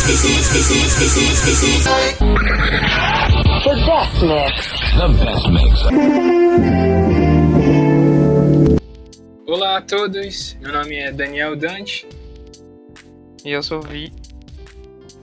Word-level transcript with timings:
The 0.00 0.06
best 0.06 0.24
mix. 4.22 4.66
The 4.96 5.08
best 5.20 5.48
mix. 5.50 5.82
Olá 9.46 9.76
a 9.76 9.82
todos, 9.82 10.56
meu 10.60 10.72
nome 10.72 10.96
é 10.96 11.12
Daniel 11.12 11.54
Dante 11.54 12.06
E 13.44 13.50
eu 13.50 13.62
sou 13.62 13.82
Vi. 13.82 14.10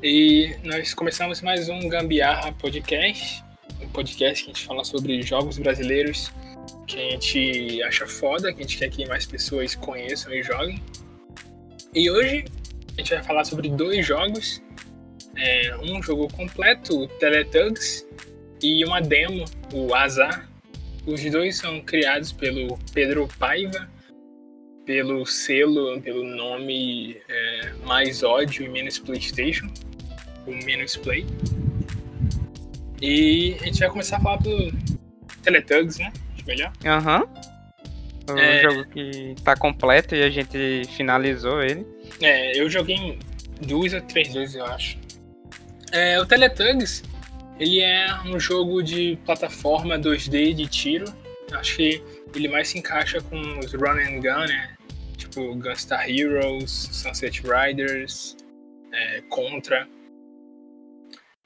e 0.04 0.56
nós 0.64 0.94
começamos 0.94 1.42
mais 1.42 1.68
um 1.70 1.90
Gambiarra 1.90 2.52
Podcast, 2.54 3.44
um 3.82 3.90
podcast 3.90 4.44
que 4.44 4.52
a 4.52 4.54
gente 4.54 4.66
fala 4.68 4.84
sobre 4.84 5.22
jogos 5.24 5.58
brasileiros 5.58 6.32
que 6.86 6.98
a 7.00 7.10
gente 7.12 7.82
acha 7.84 8.06
foda, 8.06 8.54
que 8.54 8.60
a 8.60 8.62
gente 8.64 8.78
quer 8.78 8.90
que 8.90 9.08
mais 9.08 9.26
pessoas 9.26 9.74
conheçam 9.74 10.32
e 10.34 10.44
joguem. 10.44 10.80
E 11.96 12.10
hoje 12.12 12.46
a 12.96 13.02
gente 13.02 13.14
vai 13.14 13.24
falar 13.24 13.44
sobre 13.44 13.70
dois 13.70 14.06
jogos, 14.06 14.62
é, 15.38 15.78
um 15.78 16.02
jogo 16.02 16.28
completo, 16.34 17.04
o 17.04 17.08
Teletugs, 17.08 18.06
e 18.62 18.84
uma 18.86 19.00
demo, 19.02 19.46
o 19.74 19.94
Azar. 19.94 20.50
Os 21.06 21.24
dois 21.32 21.58
são 21.58 21.80
criados 21.82 22.32
pelo 22.32 22.78
Pedro 22.94 23.28
Paiva, 23.40 23.88
pelo 24.86 25.26
selo, 25.26 26.02
pelo 26.02 26.24
nome 26.24 27.18
é, 27.30 27.72
Mais 27.86 28.24
Ódio 28.24 28.66
e 28.66 28.70
Menos 28.70 29.00
PlayStation, 29.00 29.68
o 30.46 30.52
Menos 30.52 30.98
Play. 30.98 31.26
E 33.02 33.56
a 33.62 33.66
gente 33.66 33.80
vai 33.80 33.90
começar 33.90 34.18
a 34.18 34.20
falar 34.22 34.38
do 34.38 34.72
Teletugs, 35.44 35.98
né? 36.00 36.12
Acho 36.36 36.46
melhor. 36.48 36.74
Aham. 36.86 37.28
O 38.30 38.38
É. 38.38 38.62
jogo 38.62 38.86
que 38.90 39.36
tá 39.44 39.56
completo 39.56 40.14
e 40.14 40.22
a 40.24 40.30
gente 40.30 40.84
finalizou 40.98 41.62
ele. 41.62 41.86
É, 42.22 42.60
eu 42.60 42.70
joguei 42.70 43.18
duas 43.66 43.94
ou 43.94 44.02
três 44.02 44.34
vezes, 44.34 44.56
eu 44.56 44.66
acho. 44.66 44.98
É, 45.92 46.20
o 46.20 46.26
Teletugs, 46.26 47.04
ele 47.60 47.80
é 47.80 48.08
um 48.26 48.40
jogo 48.40 48.82
de 48.82 49.18
plataforma 49.26 49.98
2D 49.98 50.54
de 50.54 50.68
tiro. 50.68 51.06
Acho 51.52 51.78
que 51.78 52.04
ele 52.36 52.48
mais 52.48 52.70
se 52.70 52.78
encaixa 52.78 53.22
com 53.22 53.60
os 53.60 53.74
Run 53.74 54.00
and 54.00 54.20
Gun, 54.20 54.48
né? 54.48 54.76
Tipo 55.18 55.56
Gunstar 55.56 56.10
Heroes, 56.10 56.72
Sunset 56.72 57.42
Riders, 57.42 58.36
é, 58.92 59.22
Contra. 59.30 59.88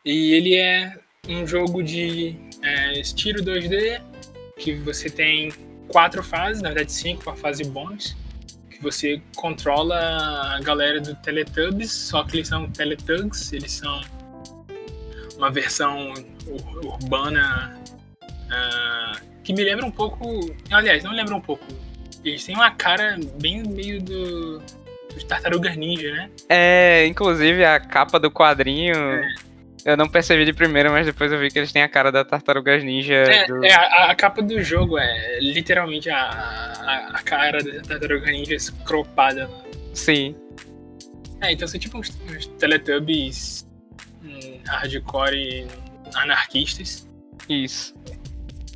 E 0.04 0.34
ele 0.34 0.56
é 0.56 0.98
um 1.30 1.46
jogo 1.46 1.84
de 1.84 2.36
é, 2.64 3.02
tiro 3.02 3.44
2D 3.44 4.02
que 4.58 4.74
você 4.76 5.10
tem 5.10 5.52
quatro 5.88 6.24
fases, 6.24 6.62
na 6.62 6.70
verdade 6.70 6.92
cinco 6.92 7.30
a 7.30 7.36
fase 7.36 7.64
bônus 7.64 8.16
que 8.82 8.82
você 8.82 9.22
controla 9.36 9.96
a 10.56 10.60
galera 10.62 11.00
do 11.00 11.14
Teletubbies, 11.16 11.92
só 11.92 12.24
que 12.24 12.38
eles 12.38 12.48
são 12.48 12.70
Teletugs, 12.72 13.54
eles 13.54 13.72
são 13.74 14.02
uma 15.42 15.50
versão 15.50 16.14
ur- 16.48 16.86
urbana 16.86 17.76
ah, 18.52 19.14
que 19.44 19.54
me 19.54 19.64
lembra 19.64 19.86
um 19.86 19.92
pouco. 19.92 20.54
Aliás, 20.70 21.04
não 21.04 21.12
lembra 21.14 21.36
um 21.36 21.42
pouco. 21.42 21.66
Eles 22.24 22.46
têm 22.46 22.56
uma 22.56 22.70
cara 22.72 23.18
bem 23.42 23.64
meio 23.64 24.00
do. 24.02 24.60
dos 25.14 25.24
Tartarugas 25.24 25.76
Ninja, 25.76 26.12
né? 26.12 26.30
É, 26.48 27.06
inclusive 27.08 27.66
a 27.66 27.80
capa 27.80 28.20
do 28.20 28.30
quadrinho. 28.30 28.94
Eu 29.84 29.98
não 29.98 30.08
percebi 30.08 30.46
de 30.46 30.54
primeira, 30.54 30.92
mas 30.92 31.08
depois 31.08 31.32
eu 31.32 31.40
vi 31.40 31.50
que 31.50 31.58
eles 31.58 31.72
têm 31.72 31.82
a 31.82 31.90
cara 31.90 32.12
da 32.12 32.24
Tartarugas 32.24 32.84
Ninja. 32.84 33.16
É, 33.16 33.48
do- 33.48 33.66
é, 33.66 33.74
a, 33.74 34.12
a 34.12 34.16
capa 34.16 34.44
do 34.44 34.62
jogo 34.62 35.00
é 35.00 35.40
literalmente 35.40 36.08
a, 36.12 36.18
a, 36.22 37.08
a 37.18 37.22
cara 37.24 37.64
da 37.64 37.82
Tartaruga 37.82 38.30
Ninja 38.32 38.54
escropada. 38.54 39.50
Sim. 39.96 40.36
É, 41.42 41.52
então 41.52 41.68
são 41.68 41.80
tipo 41.80 41.98
uns, 41.98 42.16
uns 42.30 42.46
Teletubbies 42.60 43.68
hardcore 44.68 45.68
anarquistas. 46.16 47.08
Isso. 47.50 47.94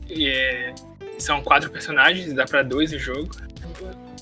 E, 0.09 0.27
é, 0.27 0.73
são 1.17 1.41
quatro 1.41 1.69
personagens, 1.69 2.33
dá 2.33 2.45
pra 2.45 2.63
dois 2.63 2.91
o 2.93 2.99
jogo. 2.99 3.29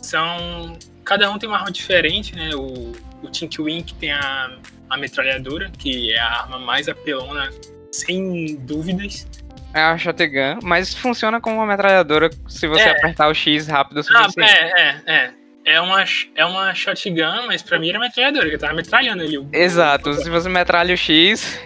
São. 0.01 0.77
Cada 1.03 1.29
um 1.29 1.37
tem 1.37 1.49
uma 1.49 1.57
arma 1.57 1.71
diferente, 1.71 2.35
né? 2.35 2.51
O, 2.55 2.93
o 3.21 3.29
Tinky 3.29 3.61
Wink 3.61 3.93
tem 3.95 4.11
a, 4.11 4.57
a 4.89 4.97
metralhadora, 4.97 5.69
que 5.77 6.13
é 6.13 6.19
a 6.19 6.41
arma 6.41 6.59
mais 6.59 6.87
apelona, 6.87 7.49
sem 7.91 8.55
dúvidas. 8.57 9.27
É 9.73 9.81
a 9.81 9.97
shotgun, 9.97 10.59
mas 10.61 10.93
funciona 10.93 11.41
como 11.41 11.55
uma 11.57 11.65
metralhadora 11.65 12.29
se 12.47 12.67
você 12.67 12.83
É. 12.83 12.91
apertar 12.91 13.27
o 13.27 13.33
X 13.33 13.67
rápido 13.67 13.97
o 13.97 13.99
Ah, 14.01 14.03
suficiente. 14.29 14.51
é, 14.51 15.01
é, 15.07 15.13
é. 15.13 15.33
É 15.65 15.79
uma, 15.79 16.03
é 16.35 16.45
uma 16.45 16.73
shotgun, 16.75 17.47
mas 17.47 17.61
pra 17.61 17.79
mim 17.79 17.89
era 17.89 17.99
metralhadora, 17.99 18.49
que 18.49 18.55
eu 18.55 18.59
tava 18.59 18.73
metralhando 18.73 19.23
ali. 19.23 19.37
Exato, 19.53 20.13
se 20.13 20.29
você 20.29 20.49
metralha 20.49 20.93
o 20.93 20.97
X, 20.97 21.59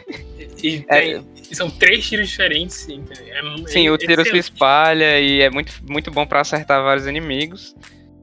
E, 0.61 0.79
tem- 0.89 1.25
e 1.49 1.55
são 1.55 1.69
três 1.69 2.07
tiros 2.07 2.29
diferentes. 2.29 2.87
entendeu? 2.87 3.33
É, 3.33 3.67
sim, 3.71 3.87
é 3.87 3.91
o 3.91 3.97
tiro 3.97 4.23
se 4.23 4.37
espalha 4.37 5.19
e 5.19 5.41
é 5.41 5.49
muito, 5.49 5.71
muito 5.89 6.11
bom 6.11 6.25
pra 6.27 6.41
acertar 6.41 6.83
vários 6.83 7.07
inimigos. 7.07 7.75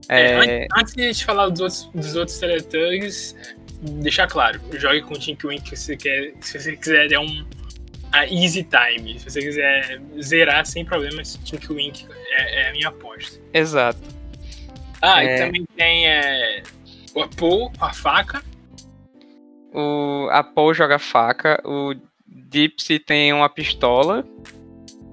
É, 0.09 0.21
É, 0.33 0.35
an- 0.37 0.67
Antes 0.81 0.95
de 0.95 1.13
te 1.15 1.25
falar 1.25 1.49
dos 1.49 1.61
outros, 1.61 1.91
dos 1.95 2.15
outros 2.17 2.39
Teletugs, 2.39 3.35
é, 3.35 3.55
deixar 4.03 4.27
claro, 4.29 4.61
jogue 4.75 5.01
com 5.03 5.15
o 5.15 5.19
Tinky 5.19 5.47
Wink 5.47 5.71
se 5.77 5.85
você, 5.87 5.97
quer, 5.97 6.35
se 6.41 6.61
você 6.61 6.77
quiser 6.77 7.11
é 7.11 7.19
um 7.19 7.45
a 8.13 8.27
easy 8.27 8.63
time. 8.65 9.19
Se 9.19 9.29
você 9.29 9.41
quiser 9.41 10.01
zerar 10.23 10.65
sem 10.67 10.85
problemas, 10.85 11.37
Tinky 11.45 11.73
Wink 11.73 12.07
é, 12.31 12.63
é 12.63 12.69
a 12.69 12.73
minha 12.73 12.89
aposta. 12.89 13.41
exato. 13.53 14.14
Ah, 15.05 15.25
É. 15.25 15.35
e 15.37 15.39
também 15.45 15.65
tem 15.77 16.07
é, 16.09 16.63
o 17.15 17.23
Apo, 17.23 17.71
a 17.81 17.93
faca. 17.93 18.43
O 19.73 20.29
a 20.31 20.43
Paul 20.45 20.73
joga 20.73 20.99
faca, 20.99 21.61
o 21.65 21.95
Dipsy 22.27 22.99
tem 22.99 23.33
uma 23.33 23.49
pistola 23.49 24.25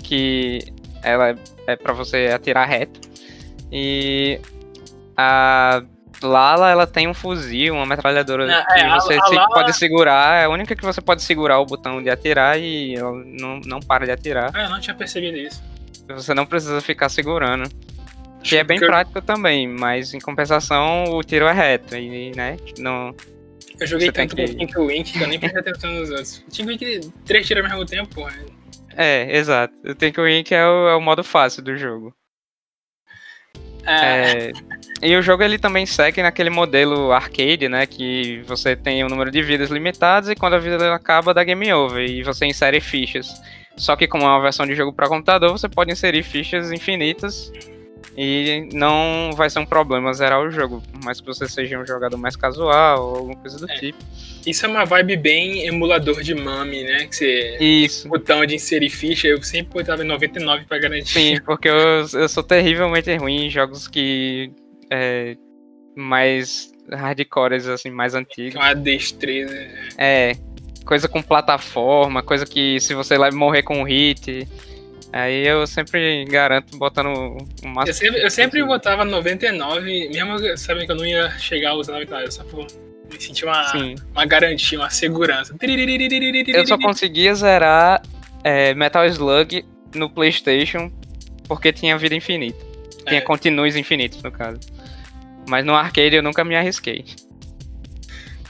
que 0.04 0.60
ela 1.04 1.36
é, 1.68 1.76
para 1.76 1.94
você 1.94 2.28
atirar 2.34 2.68
reto. 2.68 3.00
E 3.72 4.40
a 5.18 5.82
Lala 6.22 6.70
ela 6.70 6.86
tem 6.86 7.08
um 7.08 7.14
fuzil, 7.14 7.74
uma 7.74 7.86
metralhadora 7.88 8.46
Não, 8.46 8.66
que 8.68 8.80
é, 8.80 8.86
a- 8.86 9.00
você 9.00 9.16
a 9.16 9.24
se- 9.26 9.34
Lala- 9.34 9.48
pode 9.50 9.74
segurar, 9.74 10.42
é 10.42 10.46
a 10.46 10.50
única 10.50 10.76
que 10.76 10.86
você 10.86 11.02
pode 11.02 11.24
segurar 11.24 11.60
o 11.60 11.66
botão 11.66 12.02
de 12.04 12.10
atirar 12.12 12.60
e 12.60 12.94
ela 12.96 13.12
não, 13.26 13.60
não 13.66 13.80
para 13.80 14.06
de 14.06 14.12
atirar. 14.12 14.52
Ah, 14.54 14.64
eu 14.66 14.70
não 14.70 14.80
tinha 14.80 14.96
percebido 14.96 15.38
isso. 15.38 15.64
Você 16.10 16.34
não 16.36 16.46
precisa 16.46 16.80
ficar 16.82 17.10
segurando. 17.10 17.68
Que 18.44 18.58
é 18.58 18.64
bem 18.64 18.78
eu- 18.80 18.88
prático 18.88 19.22
também, 19.22 19.68
mas 19.68 20.14
em 20.14 20.20
compensação 20.20 21.06
o 21.06 21.24
tiro 21.24 21.46
é 21.46 21.54
reto 21.54 21.96
e, 21.96 22.32
né, 22.36 22.58
não... 22.78 23.16
Eu 23.80 23.88
joguei 23.88 24.08
Você 24.08 24.12
tanto 24.14 24.36
que- 24.36 24.74
com 24.74 24.82
o 24.82 24.86
Wink 24.88 25.12
que 25.14 25.24
eu 25.24 25.28
nem 25.28 25.40
prestei 25.40 25.62
atenção 25.62 25.92
nos 25.94 26.10
outros. 26.12 26.38
O 26.48 26.52
Tinky 26.52 26.70
Wink, 26.70 27.12
três 27.26 27.48
tiros 27.48 27.64
ao 27.64 27.70
mesmo 27.72 27.86
tempo, 27.86 28.14
porra. 28.14 28.34
É, 28.96 29.36
exato. 29.38 29.74
O 29.84 29.96
Take 29.96 30.20
Wink 30.22 30.54
é 30.54 30.66
o, 30.68 30.90
é 30.90 30.96
o 30.96 31.02
modo 31.02 31.24
fácil 31.24 31.64
do 31.64 31.76
jogo. 31.78 32.14
É, 33.84 34.50
É, 34.50 34.52
e 35.02 35.16
o 35.16 35.22
jogo 35.24 35.42
ele 35.42 35.58
também 35.58 35.86
segue 35.88 36.22
naquele 36.22 36.52
modelo 36.52 37.12
arcade, 37.12 37.68
né? 37.68 37.88
Que 37.88 38.44
você 38.46 38.76
tem 38.76 39.04
um 39.04 39.08
número 39.08 39.32
de 39.32 39.42
vidas 39.42 39.72
limitadas 39.72 40.30
e 40.30 40.36
quando 40.36 40.54
a 40.54 40.60
vida 40.60 40.94
acaba 40.94 41.34
dá 41.34 41.44
game 41.44 41.74
over 41.74 42.08
e 42.08 42.22
você 42.22 42.46
insere 42.46 42.80
fichas. 42.80 43.42
Só 43.76 43.96
que 43.96 44.08
como 44.08 44.24
é 44.24 44.28
uma 44.28 44.42
versão 44.42 44.68
de 44.68 44.76
jogo 44.76 44.94
para 44.94 45.08
computador, 45.08 45.50
você 45.52 45.68
pode 45.68 45.92
inserir 45.92 46.22
fichas 46.22 46.72
infinitas 46.72 47.52
e 48.18 48.68
não 48.74 49.32
vai 49.36 49.50
ser 49.50 49.60
um 49.60 49.66
problema 49.66 50.14
zerar 50.14 50.42
o 50.42 50.52
jogo, 50.52 50.82
por 50.92 51.04
mais 51.04 51.20
que 51.22 51.26
você 51.28 51.48
seja 51.48 51.80
um 51.80 51.86
jogador 51.86 52.18
mais 52.18 52.36
casual 52.36 53.02
ou 53.10 53.16
alguma 53.18 53.36
coisa 53.38 53.58
do 53.58 53.72
É. 53.72 53.76
tipo. 53.76 53.98
Isso 54.46 54.66
é 54.66 54.70
uma 54.70 54.86
vibe 54.86 55.18
bem 55.18 55.66
emulador 55.68 56.22
de 56.24 56.34
mami, 56.34 56.84
né? 56.84 57.06
Que 57.06 57.16
você 57.16 57.58
Isso. 57.60 58.10
botão 58.10 58.46
de 58.46 58.56
inserir 58.56 58.90
ficha, 58.90 59.28
eu 59.28 59.42
sempre 59.44 59.72
botava 59.74 60.04
em 60.04 60.08
99 60.08 60.66
pra 60.66 60.80
garantir. 60.80 61.14
Sim, 61.14 61.42
porque 61.46 61.70
eu, 61.70 61.76
eu 62.14 62.28
sou 62.30 62.44
terrivelmente 62.44 63.14
ruim 63.16 63.46
em 63.46 63.50
jogos 63.50 63.88
que. 63.88 64.52
É, 64.90 65.38
mais 65.96 66.72
hardcores, 66.92 67.68
assim, 67.68 67.90
mais 67.90 68.14
antigos. 68.16 68.56
é 68.56 68.60
uma 68.60 68.74
destreza. 68.74 69.56
É, 69.98 70.34
coisa 70.86 71.08
com 71.08 71.22
plataforma, 71.22 72.24
coisa 72.24 72.46
que 72.46 72.80
se 72.80 72.94
você 72.94 73.18
lá 73.18 73.32
morrer 73.32 73.64
com 73.64 73.80
um 73.80 73.84
hit. 73.84 74.48
Aí 75.14 75.46
eu 75.46 75.68
sempre 75.68 76.24
garanto 76.26 76.78
botando 76.78 77.08
o 77.08 77.38
Eu 77.64 77.70
máximo. 77.70 77.94
sempre, 77.98 78.24
eu 78.24 78.30
sempre 78.32 78.64
botava 78.64 79.04
99, 79.04 80.10
mesmo 80.10 80.58
sabendo 80.58 80.86
que 80.86 80.92
eu 80.92 80.96
não 80.96 81.06
ia 81.06 81.30
chegar 81.38 81.72
a 81.72 81.74
usar 81.74 81.94
99, 81.94 82.32
só 82.32 82.44
por 82.46 82.66
me 83.12 83.20
sentir 83.22 83.44
uma, 83.44 83.64
Sim. 83.70 83.96
uma 84.14 84.26
garantia, 84.26 84.80
uma 84.80 84.90
segurança. 84.90 85.54
Eu 86.48 86.66
só 86.66 86.78
conseguia 86.78 87.36
zerar 87.36 88.02
é, 88.44 88.74
Metal 88.74 89.06
Slug 89.08 89.66
no 89.94 90.10
PlayStation 90.10 90.90
porque 91.46 91.74
tinha 91.74 91.98
vida 91.98 92.16
infinita. 92.16 92.66
Tinha 93.06 93.18
É. 93.20 93.22
continues 93.22 93.76
infinitos, 93.76 94.24
no 94.24 94.32
caso. 94.32 94.60
Mas 95.50 95.66
no 95.66 95.74
arcade 95.74 96.16
eu 96.16 96.24
nunca 96.24 96.46
me 96.46 96.56
arrisquei. 96.56 97.04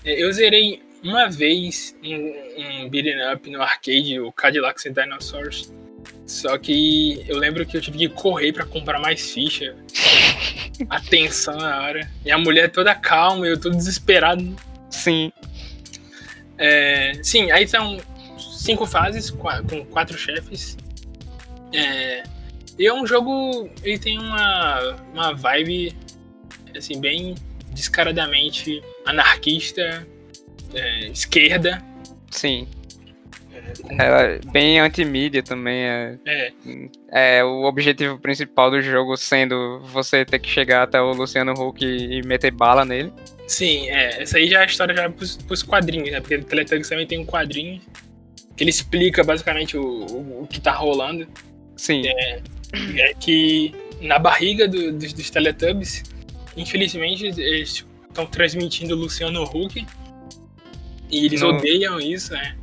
Eu 0.05 0.31
zerei 0.31 0.81
uma 1.03 1.27
vez 1.29 1.95
um, 2.03 2.83
um 2.83 2.89
beat'em 2.89 3.15
up 3.33 3.49
no 3.49 3.61
arcade, 3.61 4.19
o 4.19 4.31
Cadillacs 4.31 4.85
and 4.85 4.93
Dinosaurs. 4.93 5.73
Só 6.31 6.57
que 6.57 7.25
eu 7.27 7.37
lembro 7.37 7.65
que 7.65 7.75
eu 7.75 7.81
tive 7.81 7.97
que 7.97 8.07
correr 8.07 8.53
pra 8.53 8.65
comprar 8.65 8.99
mais 9.01 9.31
ficha. 9.31 9.75
Atenção 10.89 11.57
na 11.57 11.81
hora. 11.81 12.09
E 12.23 12.31
a 12.31 12.37
mulher 12.37 12.71
toda 12.71 12.95
calma, 12.95 13.45
eu 13.45 13.59
todo 13.59 13.75
desesperado. 13.75 14.55
Sim. 14.89 15.29
É, 16.57 17.11
sim, 17.21 17.51
aí 17.51 17.67
são 17.67 17.99
cinco 18.37 18.85
fases 18.85 19.29
com 19.29 19.85
quatro 19.87 20.17
chefes. 20.17 20.77
É, 21.73 22.23
e 22.79 22.87
é 22.87 22.93
um 22.93 23.05
jogo. 23.05 23.69
Ele 23.83 23.99
tem 23.99 24.17
uma, 24.17 24.95
uma 25.13 25.33
vibe 25.33 25.93
assim, 26.75 27.01
bem 27.01 27.35
descaradamente 27.73 28.81
anarquista, 29.05 30.07
é, 30.73 31.07
esquerda. 31.07 31.83
Sim. 32.29 32.69
Com- 33.81 34.01
É 34.01 34.39
bem 34.51 34.79
anti-mídia 34.79 35.41
também. 35.43 35.83
É, 35.83 36.17
é, 36.25 37.37
é 37.39 37.43
o 37.43 37.63
objetivo 37.63 38.17
principal 38.19 38.69
do 38.71 38.81
jogo 38.81 39.15
sendo 39.17 39.79
você 39.85 40.23
ter 40.25 40.39
que 40.39 40.49
chegar 40.49 40.83
até 40.83 41.01
o 41.01 41.11
Luciano 41.11 41.53
Huck 41.53 41.83
e, 41.85 42.21
meter 42.25 42.51
bala 42.51 42.83
nele. 42.85 43.11
sim, 43.47 43.89
é, 43.89 44.21
essa 44.23 44.37
aí 44.37 44.47
já 44.49 44.59
é 44.59 44.63
a 44.63 44.65
história 44.65 44.95
já 44.95 45.09
pros, 45.09 45.37
pros 45.37 45.61
quadrinhos, 45.63 46.11
né? 46.11 46.19
Porque 46.21 46.35
o 46.35 46.43
Teletubbies 46.43 46.87
também 46.89 47.05
tem 47.07 47.19
um 47.19 47.25
quadrinho 47.25 47.81
que 48.55 48.63
ele 48.63 48.69
explica 48.69 49.23
basicamente 49.23 49.77
o, 49.77 49.81
o, 49.83 50.43
o 50.43 50.47
que 50.47 50.59
tá 50.61 50.71
rolando. 50.71 51.27
Sim. 51.75 52.03
é 52.07 53.13
que 53.19 53.73
na 54.01 54.17
barriga 54.19 54.67
do- 54.67 54.91
dos, 54.93 55.13
dos 55.13 55.29
Teletubbies, 55.29 56.03
infelizmente, 56.55 57.25
eles 57.25 57.85
estão 58.07 58.25
transmitindo 58.25 58.93
o 58.95 58.97
Luciano 58.97 59.43
Huck. 59.43 59.85
E 61.09 61.25
eles 61.25 61.41
No- 61.41 61.49
odeiam 61.49 61.99
isso, 61.99 62.31
né? 62.33 62.55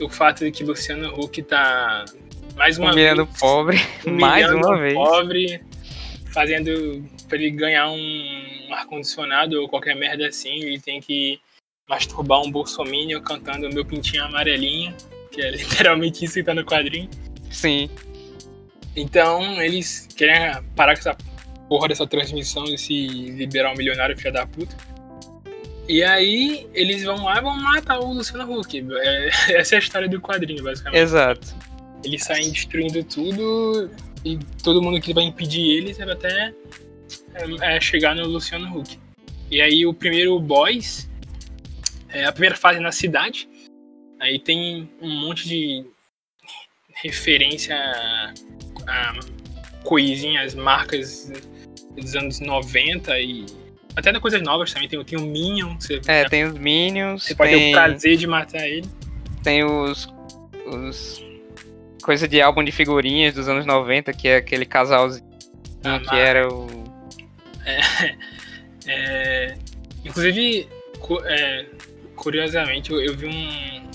O 0.00 0.08
fato 0.08 0.44
de 0.44 0.50
que 0.50 0.62
Luciano 0.62 1.08
Huck 1.18 1.42
tá 1.42 2.04
mais 2.54 2.78
uma 2.78 2.92
Humilhando 2.92 3.24
vez 3.24 3.38
pobre. 3.38 3.78
Mais 4.06 4.50
uma 4.50 4.78
vez. 4.78 4.94
pobre, 4.94 5.60
fazendo 6.32 7.04
pra 7.28 7.38
ele 7.38 7.50
ganhar 7.50 7.90
um 7.90 8.74
ar-condicionado 8.74 9.60
ou 9.60 9.68
qualquer 9.68 9.94
merda 9.94 10.26
assim, 10.26 10.54
ele 10.62 10.80
tem 10.80 11.00
que 11.00 11.40
masturbar 11.88 12.42
um 12.42 12.50
bolsominion 12.50 13.20
cantando 13.20 13.68
Meu 13.70 13.84
Pintinho 13.84 14.24
Amarelinho, 14.24 14.94
que 15.30 15.40
é 15.40 15.50
literalmente 15.52 16.24
isso 16.24 16.34
que 16.34 16.42
tá 16.42 16.54
no 16.54 16.64
quadrinho. 16.64 17.08
Sim. 17.50 17.88
Então, 18.94 19.62
eles 19.62 20.08
querem 20.16 20.62
parar 20.74 20.94
com 20.94 21.00
essa 21.00 21.16
porra 21.68 21.88
dessa 21.88 22.06
transmissão 22.06 22.64
desse 22.64 23.06
liberal 23.06 23.76
milionário 23.76 24.16
filho 24.16 24.32
da 24.32 24.46
puta. 24.46 24.76
E 25.88 26.02
aí, 26.02 26.66
eles 26.74 27.04
vão 27.04 27.24
lá 27.24 27.38
e 27.38 27.40
vão 27.40 27.56
matar 27.56 28.00
o 28.00 28.12
Luciano 28.12 28.58
Huck. 28.58 28.84
É, 28.90 29.28
essa 29.60 29.74
é 29.74 29.76
a 29.76 29.80
história 29.80 30.08
do 30.08 30.20
quadrinho, 30.20 30.62
basicamente. 30.62 31.00
Exato. 31.00 31.54
Eles 32.04 32.24
saem 32.24 32.50
destruindo 32.50 33.02
tudo 33.04 33.90
e 34.24 34.38
todo 34.62 34.82
mundo 34.82 35.00
que 35.00 35.14
vai 35.14 35.24
impedir 35.24 35.78
eles 35.78 35.98
vai 35.98 36.10
até 36.10 36.52
é, 37.34 37.76
é, 37.76 37.80
chegar 37.80 38.14
no 38.16 38.26
Luciano 38.26 38.78
Huck. 38.78 38.98
E 39.50 39.60
aí, 39.60 39.86
o 39.86 39.94
primeiro 39.94 40.38
boss, 40.40 41.08
é 42.08 42.24
a 42.24 42.32
primeira 42.32 42.56
fase 42.56 42.80
na 42.80 42.90
cidade. 42.90 43.48
Aí 44.20 44.38
tem 44.38 44.90
um 45.00 45.20
monte 45.20 45.48
de 45.48 45.84
referência 46.94 47.76
a, 47.76 48.34
a 48.88 49.20
coisinhas, 49.84 50.54
marcas 50.54 51.30
dos 51.94 52.16
anos 52.16 52.40
90 52.40 53.20
e 53.20 53.46
até 53.96 54.12
de 54.12 54.20
coisas 54.20 54.40
novas 54.42 54.72
também. 54.72 54.88
Tem, 54.88 55.02
tem 55.04 55.18
o 55.18 55.22
Minion, 55.22 55.74
você, 55.80 56.00
É, 56.06 56.28
tem 56.28 56.44
os 56.44 56.52
Minions, 56.58 57.24
você 57.24 57.34
pode 57.34 57.50
ter 57.50 57.68
o 57.70 57.72
prazer 57.72 58.16
de 58.16 58.26
matar 58.26 58.66
ele. 58.68 58.86
tem 59.42 59.64
os, 59.64 60.06
os. 60.66 61.24
Coisa 62.02 62.28
de 62.28 62.40
álbum 62.40 62.62
de 62.62 62.70
figurinhas 62.70 63.34
dos 63.34 63.48
anos 63.48 63.66
90, 63.66 64.12
que 64.12 64.28
é 64.28 64.36
aquele 64.36 64.64
casalzinho 64.64 65.24
Ah, 65.82 65.98
que 65.98 66.14
era 66.14 66.48
o. 66.52 66.66
É, 68.88 69.56
inclusive, 70.04 70.68
cu- 71.00 71.20
é, 71.24 71.66
curiosamente, 72.14 72.92
eu, 72.92 73.00
eu 73.00 73.16
vi 73.16 73.26
um, 73.26 73.90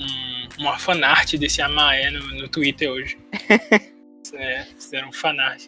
um- 0.00 0.48
uma 0.58 0.78
fanart 0.78 1.34
desse 1.34 1.60
Amaé 1.60 2.10
no, 2.10 2.20
no 2.28 2.48
Twitter 2.48 2.90
hoje. 2.90 3.18
é, 4.32 4.64
fizeram 4.78 5.08
um 5.08 5.12
fanart. 5.12 5.64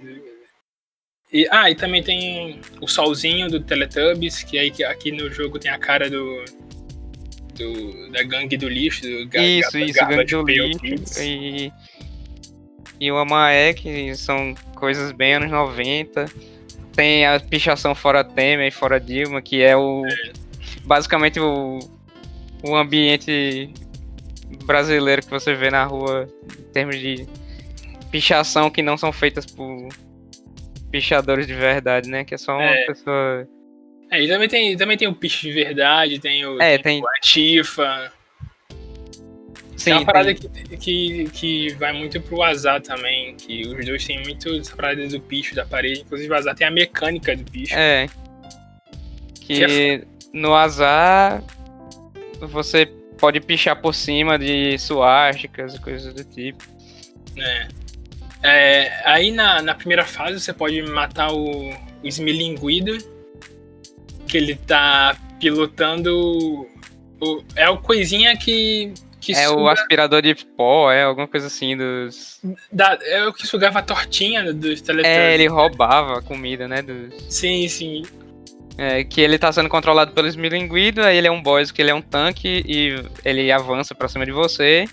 E, 1.32 1.46
ah, 1.50 1.70
e 1.70 1.75
também 1.75 2.02
tem 2.02 2.60
o 2.80 2.88
solzinho 2.88 3.48
do 3.50 3.60
Teletubbies, 3.60 4.42
que 4.42 4.58
aí 4.58 4.72
aqui 4.84 5.12
no 5.12 5.30
jogo 5.30 5.58
tem 5.58 5.70
a 5.70 5.78
cara 5.78 6.08
do. 6.08 6.44
do- 7.54 8.10
da 8.12 8.22
gangue 8.22 8.56
do 8.56 8.69
lixo, 8.69 9.02
do 9.02 9.28
Ga- 9.28 9.42
Isso, 9.42 9.72
Ga- 9.72 9.80
isso, 9.80 9.98
Gangue 10.06 10.25
do 10.25 10.42
Lixo. 10.42 10.78
Kids. 10.80 11.16
E, 11.19 11.72
e 13.00 13.10
o 13.12 13.16
Amaé, 13.19 13.75
que 13.75 14.14
são 14.16 14.54
coisas 14.75 15.12
bem 15.12 15.34
anos 15.34 15.50
90. 15.50 16.26
Tem 16.94 17.26
a 17.26 17.38
pichação 17.38 17.94
fora 17.94 18.25
Temer 18.25 18.69
e 18.69 18.70
fora 18.70 18.98
Dilma, 18.98 19.42
que 19.42 19.62
é 19.62 19.76
o. 19.76 20.02
Basicamente 20.84 21.38
o, 21.38 21.78
o 22.62 22.75
ambiente 22.75 23.69
brasileiro 24.64 25.22
que 25.22 25.30
você 25.30 25.54
vê 25.54 25.70
na 25.70 25.84
rua 25.84 26.26
em 26.58 26.62
termos 26.72 26.98
de 26.98 27.26
pichação 28.10 28.70
que 28.70 28.82
não 28.82 28.96
são 28.96 29.12
feitas 29.12 29.44
por 29.46 29.88
pichadores 30.90 31.46
de 31.46 31.55
verdade, 31.55 32.08
né? 32.11 32.25
Que 32.25 32.35
é 32.35 32.38
só 32.38 32.52
uma 32.56 32.64
É. 32.64 32.87
pessoa. 32.87 33.49
É, 34.11 34.23
e 34.23 34.29
também 34.29 34.49
tem, 34.49 34.76
também 34.76 34.96
tem 34.96 35.06
o 35.08 35.14
Piche 35.14 35.49
de 35.49 35.52
Verdade, 35.52 36.19
tem 36.19 36.44
o, 36.46 36.61
É, 36.61 36.79
tem 36.79 36.82
tem- 36.82 37.02
o 37.02 37.08
Atifa. 37.19 38.12
Sim, 39.76 39.90
é 39.90 39.94
uma 39.96 40.06
parada 40.06 40.35
tem- 40.35 40.50
que, 40.50 40.76
que, 40.79 41.31
que 41.31 41.75
vai 41.75 41.93
muito 41.93 42.20
pro 42.20 42.43
azar 42.43 42.81
também, 42.81 43.37
que 43.37 43.62
os 43.69 43.85
dois 43.87 44.05
têm 44.05 44.20
muito 44.23 44.49
essa 44.56 44.75
parada 44.75 45.06
do 45.06 45.20
picho 45.20 45.55
da 45.55 45.64
parede. 45.64 46.00
Inclusive, 46.00 46.31
o 46.32 46.35
azar 46.35 46.55
tem 46.55 46.67
a 46.67 46.70
mecânica 46.70 47.37
do 47.37 47.44
picho. 47.50 47.75
É. 47.76 48.06
Que 49.40 49.64
Que 49.67 50.05
no 50.32 50.55
azar 50.55 51.43
você 52.40 52.87
pode 53.19 53.40
pichar 53.40 53.81
por 53.81 53.94
cima 53.94 54.38
de 54.38 54.76
suásticas 54.79 55.75
e 55.75 55.81
coisas 55.81 56.12
do 56.14 56.25
tipo. 56.25 56.64
né? 57.37 57.69
É, 58.43 58.93
aí 59.05 59.31
na, 59.32 59.61
na 59.62 59.75
primeira 59.75 60.05
fase 60.05 60.38
você 60.40 60.52
pode 60.52 60.81
matar 60.82 61.32
o, 61.32 61.70
o 61.70 61.75
Smilinguido, 62.05 62.96
que 64.26 64.37
ele 64.37 64.55
tá 64.55 65.17
pilotando. 65.40 66.67
O, 67.20 67.43
é 67.56 67.69
o 67.69 67.79
coisinha 67.79 68.37
que. 68.37 68.93
que 69.20 69.32
É 69.32 69.49
o 69.49 69.55
suga- 69.55 69.73
aspirador 69.73 70.23
de 70.23 70.35
pó, 70.35 70.90
é 70.93 71.02
alguma 71.02 71.26
coisa 71.26 71.49
assim 71.49 71.76
dos. 71.76 72.40
da- 72.70 72.99
é 73.02 73.26
o 73.26 73.32
que 73.32 73.46
sugava 73.46 73.81
a 73.81 73.82
tortinha 73.82 74.52
dos 74.52 74.81
Teletubbies. 74.81 75.19
É, 75.19 75.35
ele 75.35 75.49
roubava 75.49 76.19
a 76.19 76.23
comida, 76.23 76.69
né? 76.69 76.81
Dos... 76.82 77.12
Sim, 77.29 77.67
sim. 77.67 78.02
É, 78.81 79.02
que 79.02 79.20
ele 79.20 79.37
tá 79.37 79.50
sendo 79.50 79.69
controlado 79.69 80.12
pelo 80.12 80.28
Smilinguido, 80.28 81.02
aí 81.02 81.16
ele 81.16 81.26
é 81.26 81.30
um 81.33 81.42
boss 81.42 81.73
que 81.73 81.83
ele 81.83 81.90
é 81.90 81.95
um 81.95 82.00
tanque 82.00 82.62
e 82.64 82.95
ele 83.25 83.50
avança 83.50 83.92
pra 83.92 84.07
cima 84.07 84.25
de 84.25 84.30
você. 84.30 84.85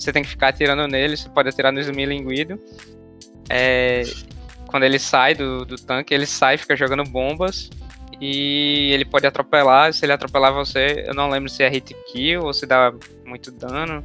Você 0.00 0.12
tem 0.14 0.22
que 0.22 0.30
ficar 0.30 0.48
atirando 0.48 0.88
nele, 0.88 1.14
você 1.14 1.28
pode 1.28 1.50
atirar 1.50 1.70
no 1.70 1.78
Smilinguido. 1.78 2.58
É, 3.50 4.02
quando 4.66 4.84
ele 4.84 4.98
sai 4.98 5.34
do, 5.34 5.66
do 5.66 5.76
tanque, 5.76 6.14
ele 6.14 6.24
sai, 6.24 6.56
fica 6.56 6.74
jogando 6.74 7.04
bombas. 7.04 7.68
E 8.18 8.90
ele 8.92 9.04
pode 9.04 9.26
atropelar, 9.26 9.92
se 9.92 10.04
ele 10.04 10.12
atropelar 10.12 10.54
você, 10.54 11.04
eu 11.06 11.14
não 11.14 11.28
lembro 11.28 11.50
se 11.50 11.62
é 11.62 11.68
hit 11.68 11.94
kill 12.10 12.44
ou 12.44 12.54
se 12.54 12.66
dá 12.66 12.92
muito 13.26 13.50
dano. 13.50 14.02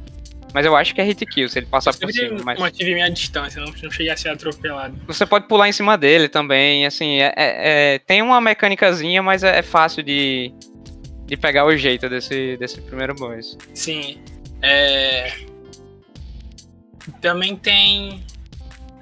Mas 0.52 0.66
eu 0.66 0.76
acho 0.76 0.94
que 0.94 1.00
é 1.00 1.04
hit 1.04 1.24
kill, 1.24 1.48
se 1.48 1.58
ele 1.58 1.66
passar 1.66 1.94
por 1.94 2.12
cima. 2.12 2.40
Mas... 2.44 2.58
mantive 2.58 2.92
minha 2.92 3.10
distância, 3.10 3.60
não, 3.60 3.72
não 3.82 3.90
cheguei 3.90 4.10
a 4.10 4.16
ser 4.16 4.28
atropelado. 4.28 4.98
Você 5.06 5.24
pode 5.24 5.46
pular 5.48 5.66
em 5.66 5.72
cima 5.72 5.96
dele 5.96 6.28
também, 6.28 6.84
assim, 6.84 7.20
é, 7.20 7.32
é- 7.36 7.94
é- 7.94 7.98
tem 8.00 8.20
uma 8.20 8.40
mecânicazinha, 8.40 9.22
mas 9.22 9.42
é, 9.42 9.58
é 9.58 9.62
fácil 9.62 10.02
de, 10.02 10.52
de 11.24 11.36
pegar 11.38 11.64
o 11.64 11.74
jeito 11.74 12.06
desse, 12.08 12.56
desse 12.58 12.82
primeiro 12.82 13.14
boss. 13.14 13.56
Sim. 13.74 14.18
É... 14.62 15.55
Também 17.20 17.56
tem. 17.56 18.22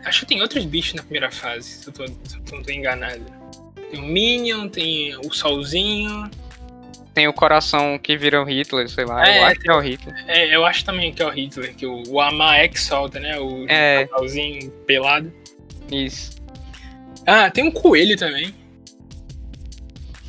Acho 0.05 0.21
que 0.21 0.27
tem 0.27 0.43
outros 0.43 0.65
bichos 0.65 0.95
na 0.95 1.03
primeira 1.03 1.31
fase, 1.31 1.69
se 1.69 1.89
eu, 1.89 1.93
tô, 1.93 2.07
se 2.07 2.15
eu 2.37 2.57
não 2.57 2.63
tô 2.63 2.71
enganado. 2.71 3.25
Tem 3.91 4.01
o 4.01 4.05
Minion, 4.05 4.69
tem 4.69 5.17
o 5.17 5.33
Solzinho. 5.33 6.31
Tem 7.15 7.29
o 7.29 7.33
coração 7.33 7.97
que 7.99 8.17
vira 8.17 8.43
o 8.43 8.45
Hitler, 8.45 8.89
sei 8.89 9.05
lá, 9.05 9.25
É, 9.27 9.39
eu 9.39 9.45
acho 9.47 9.61
que 9.61 9.71
é 9.71 9.75
o 9.75 9.81
Hitler. 9.81 10.25
É, 10.27 10.55
eu 10.57 10.67
acho 10.67 10.85
também 10.85 11.13
que 11.13 11.23
é 11.23 11.27
o 11.27 11.31
Hitler, 11.31 11.75
que 11.75 11.87
o, 11.87 12.03
o 12.09 12.21
Amaek 12.21 12.79
solta, 12.79 13.21
né? 13.21 13.39
O 13.39 13.65
É. 13.69 14.07
casalzinho 14.07 14.71
pelado. 14.87 15.33
Isso. 15.93 16.33
Ah, 17.25 17.49
tem 17.51 17.65
um 17.65 17.71
coelho 17.71 18.17
também. 18.19 18.53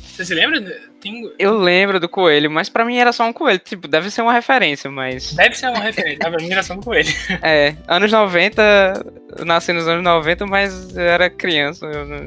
Você 0.02 0.24
se 0.24 0.32
lembra? 0.34 0.60
Tem... 1.06 1.32
Eu 1.38 1.56
lembro 1.56 2.00
do 2.00 2.08
coelho, 2.08 2.50
mas 2.50 2.68
pra 2.68 2.84
mim 2.84 2.96
era 2.96 3.12
só 3.12 3.24
um 3.24 3.32
coelho, 3.32 3.58
tipo, 3.58 3.86
deve 3.86 4.10
ser 4.10 4.22
uma 4.22 4.32
referência, 4.32 4.90
mas... 4.90 5.32
Deve 5.34 5.54
ser 5.56 5.68
uma 5.68 5.78
referência, 5.78 6.18
pra 6.18 6.36
mim 6.36 6.50
era 6.50 6.62
só 6.62 6.74
um 6.74 6.80
coelho. 6.80 7.08
É, 7.42 7.76
anos 7.86 8.10
90, 8.10 9.06
eu 9.38 9.44
nasci 9.44 9.72
nos 9.72 9.86
anos 9.86 10.02
90, 10.02 10.46
mas 10.46 10.96
eu 10.96 11.02
era 11.02 11.30
criança, 11.30 11.86
eu 11.86 12.04
não, 12.06 12.26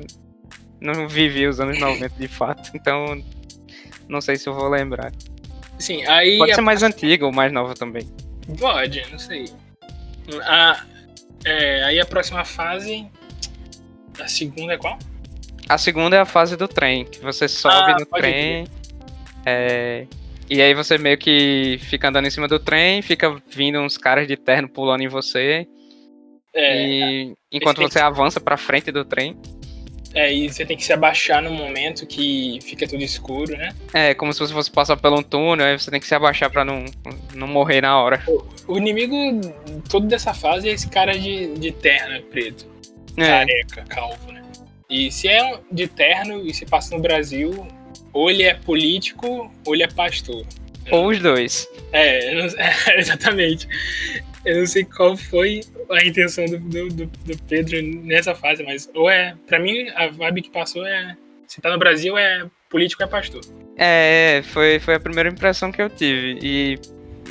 não 0.80 1.08
vivi 1.10 1.46
os 1.46 1.60
anos 1.60 1.78
90 1.80 2.10
de 2.18 2.28
fato, 2.28 2.72
então 2.74 3.22
não 4.08 4.22
sei 4.22 4.38
se 4.38 4.48
eu 4.48 4.54
vou 4.54 4.70
lembrar. 4.70 5.12
Sim, 5.78 6.06
aí. 6.08 6.38
Pode 6.38 6.52
a- 6.52 6.56
ser 6.56 6.62
mais 6.62 6.84
antiga 6.84 7.26
ou 7.26 7.32
mais 7.32 7.52
nova 7.52 7.74
também. 7.74 8.08
Pode, 8.60 9.06
não 9.12 9.20
sei. 9.20 9.46
A, 10.44 10.84
é, 11.46 11.84
aí 11.84 12.00
a 12.00 12.06
próxima 12.06 12.44
fase. 12.46 13.08
A 14.20 14.28
segunda 14.28 14.74
é 14.74 14.78
qual? 14.78 15.00
A 15.70 15.78
segunda 15.78 16.16
é 16.16 16.20
a 16.20 16.26
fase 16.26 16.58
do 16.58 16.68
trem, 16.68 17.06
que 17.06 17.20
você 17.20 17.48
sobe 17.48 17.92
Ah, 17.92 17.98
no 18.00 18.06
trem. 18.08 18.66
é, 19.46 20.06
E 20.50 20.62
aí 20.64 20.74
você 20.74 20.98
meio 20.98 21.16
que 21.16 21.78
fica 21.84 22.10
andando 22.10 22.26
em 22.26 22.32
cima 22.32 22.48
do 22.48 22.58
trem, 22.60 23.04
fica 23.04 23.36
vindo 23.52 23.80
uns 23.80 23.98
caras 23.98 24.28
de 24.28 24.36
terno 24.36 24.68
pulando 24.68 25.02
em 25.04 25.08
você. 25.08 25.68
É, 26.56 26.88
e 26.88 27.34
enquanto 27.52 27.78
tem 27.78 27.88
que- 27.88 27.94
você 27.94 28.00
avança 28.00 28.40
pra 28.42 28.58
frente 28.58 28.92
do 28.92 29.06
trem. 29.06 29.38
é, 30.16 30.34
e 30.34 30.50
você 30.52 30.66
tem 30.66 30.76
que 30.76 30.84
se 30.84 30.92
abaixar 30.92 31.40
no 31.40 31.52
momento 31.52 32.04
que 32.08 32.58
fica 32.64 32.88
tudo 32.88 33.04
escuro, 33.04 33.56
né? 33.56 33.70
É 33.94 34.16
como 34.16 34.34
se 34.34 34.40
você 34.40 34.52
fosse 34.52 34.72
passar 34.72 34.98
por 34.98 35.14
um 35.14 35.22
túnel, 35.22 35.68
aí 35.68 35.78
você 35.78 35.92
tem 35.92 36.00
que 36.00 36.08
se 36.08 36.16
abaixar 36.16 36.50
pra 36.50 36.66
não, 36.66 36.84
não 37.36 37.46
morrer 37.46 37.82
na 37.82 37.96
hora. 38.02 38.24
O 38.68 38.76
inimigo 38.76 39.14
todo 39.88 40.08
dessa 40.08 40.34
fase 40.34 40.68
é 40.68 40.72
esse 40.72 40.90
cara 40.90 41.12
de, 41.16 41.54
de 41.60 41.72
terno 41.72 42.24
preto. 42.24 42.66
É, 43.18 43.28
careca, 43.28 43.84
calvo, 43.88 44.32
né? 44.32 44.39
E 44.90 45.12
se 45.12 45.28
é 45.28 45.60
de 45.72 45.88
terno 45.88 46.46
e 46.46 46.54
se 46.54 46.66
passa 46.66 46.96
no 46.96 47.02
Brasil, 47.02 47.68
ou 48.12 48.30
ele 48.30 48.44
é 48.44 48.56
político 48.56 49.52
ou 49.66 49.76
ele 49.76 49.84
é 49.84 49.88
pastor. 49.88 50.46
ou 50.92 51.10
os 51.10 51.20
dois. 51.20 51.68
É, 51.92 52.34
não- 52.34 52.46
é, 52.58 52.98
exatamente. 53.00 53.68
Eu 54.44 54.60
não 54.60 54.66
sei 54.66 54.84
qual 54.86 55.16
foi 55.16 55.62
a 55.92 56.04
intenção 56.04 56.46
do, 56.46 56.58
do, 56.60 56.90
do- 56.90 57.38
Pedro 57.48 57.80
nessa 58.04 58.34
fase, 58.34 58.64
mas 58.64 58.90
ou 58.96 59.10
é. 59.10 59.36
Pra 59.46 59.60
mim, 59.60 59.88
a 59.96 60.08
vibe 60.08 60.44
que 60.44 60.50
passou 60.50 60.86
é. 60.86 61.16
Se 61.48 61.62
tá 61.62 61.70
no 61.72 61.78
Brasil, 61.80 62.18
é 62.18 62.46
político 62.70 63.04
é 63.04 63.08
pastor. 63.08 63.42
É, 63.78 64.42
foi, 64.46 64.80
foi 64.80 64.96
a 64.96 65.00
primeira 65.00 65.30
impressão 65.30 65.72
que 65.72 65.82
eu 65.82 65.90
tive. 65.90 66.40
E 66.42 66.80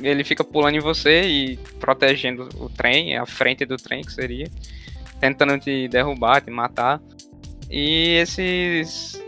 ele 0.02 0.22
fica 0.24 0.44
pulando 0.44 0.76
em 0.76 0.80
você 0.80 1.22
e 1.22 1.56
protegendo 1.80 2.48
o 2.56 2.68
trem, 2.68 3.16
a 3.16 3.24
frente 3.26 3.64
do 3.64 3.76
trem 3.76 4.02
que 4.02 4.12
seria. 4.12 4.46
Tentando 5.20 5.58
te 5.58 5.88
derrubar, 5.88 6.40
te 6.40 6.50
matar. 6.50 7.00
E 7.70 8.16
esses. 8.16 9.22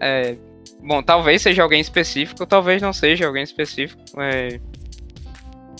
é, 0.00 0.36
bom, 0.82 1.02
talvez 1.02 1.42
seja 1.42 1.62
alguém 1.62 1.80
específico, 1.80 2.46
talvez 2.46 2.80
não 2.80 2.92
seja 2.92 3.26
alguém 3.26 3.42
específico. 3.42 4.00
é, 4.20 4.60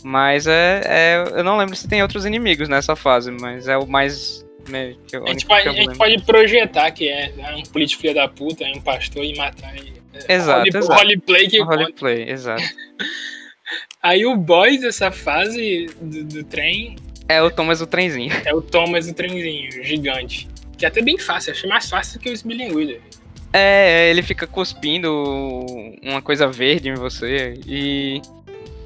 mas 0.03 0.47
é, 0.47 0.83
é- 0.85 1.25
Eu 1.39 1.45
não 1.45 1.57
lembro 1.57 1.75
se 1.77 1.89
tem 1.89 2.03
outros 2.03 2.27
inimigos 2.27 2.69
nessa 2.69 2.95
fase, 2.97 3.31
mas 3.31 3.69
é 3.69 3.77
o 3.79 3.87
mais. 3.87 4.45
me- 4.69 4.99
que 5.07 5.17
eu- 5.17 5.25
A 5.27 5.29
gente, 5.31 5.47
pode, 5.47 5.69
a 5.69 5.73
gente 5.73 5.97
pode 5.99 6.23
projetar 6.23 6.91
que 6.91 7.09
é, 7.09 7.33
é 7.39 7.55
um 7.57 7.63
político 7.65 8.03
filho 8.03 8.15
da 8.15 8.27
puta, 8.29 8.65
é 8.65 8.73
um 8.73 8.81
pastor 8.81 9.25
e 9.25 9.37
matar 9.37 9.75
ele. 9.77 9.95
É, 10.29 10.35
Exato, 10.35 10.59
role- 10.61 10.71
exato. 10.79 11.01
Roleplay 11.01 11.49
que 11.49 11.61
Um 11.63 11.65
roleplay, 11.67 12.31
exato. 12.31 12.63
Aí 14.03 14.25
o 14.27 14.37
boss 14.37 14.81
dessa 14.81 15.11
fase 15.11 15.87
do, 16.01 16.25
do 16.25 16.45
trem 16.45 16.97
É 17.29 17.43
o 17.43 17.51
Thomas 17.51 17.81
o 17.81 17.87
trenzinho. 17.87 18.31
é 18.45 18.55
o 18.55 18.61
Thomas 18.63 19.09
o 19.09 19.15
trenzinho, 19.15 19.71
gigante. 19.83 20.49
Que 20.77 20.85
é 20.85 20.89
até 20.89 21.03
bem 21.03 21.19
fácil, 21.19 21.53
achei 21.53 21.69
mais 21.69 21.89
fácil 21.89 22.21
que 22.21 22.29
o 22.29 22.33
Smiling 22.33 22.73
Wheeler. 22.75 23.01
É, 23.53 24.11
ele 24.11 24.23
fica 24.23 24.47
cuspindo 24.47 25.65
uma 26.03 26.21
coisa 26.21 26.49
verde 26.49 26.89
em 26.89 26.95
você 26.95 27.55
e 27.65 28.21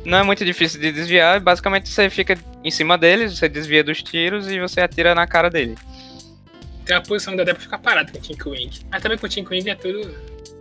não 0.05 0.19
é 0.19 0.23
muito 0.23 0.45
difícil 0.45 0.79
de 0.79 0.93
desviar. 0.93 1.41
Basicamente 1.41 1.89
você 1.89 2.11
fica 2.11 2.37
em 2.63 2.71
cima 2.71 2.99
dele, 2.99 3.29
você 3.29 3.49
desvia 3.49 3.83
dos 3.83 4.03
tiros 4.03 4.51
e 4.51 4.61
você 4.61 4.83
atira 4.83 5.15
na 5.15 5.27
cara 5.27 5.49
dele. 5.49 5.75
Tem 6.85 6.97
uma 6.97 7.03
posição 7.03 7.33
que 7.33 7.39
dá 7.39 7.43
até 7.45 7.55
pra 7.55 7.63
ficar 7.63 7.79
parado 7.79 8.13
com 8.13 8.19
o 8.19 8.21
Tink 8.21 8.49
Wing. 8.49 8.81
Mas 8.91 9.03
também 9.03 9.17
com 9.19 9.27
o 9.27 9.29
Tink 9.29 9.51
Wing 9.51 9.71
é 9.71 9.75
tudo. 9.75 10.15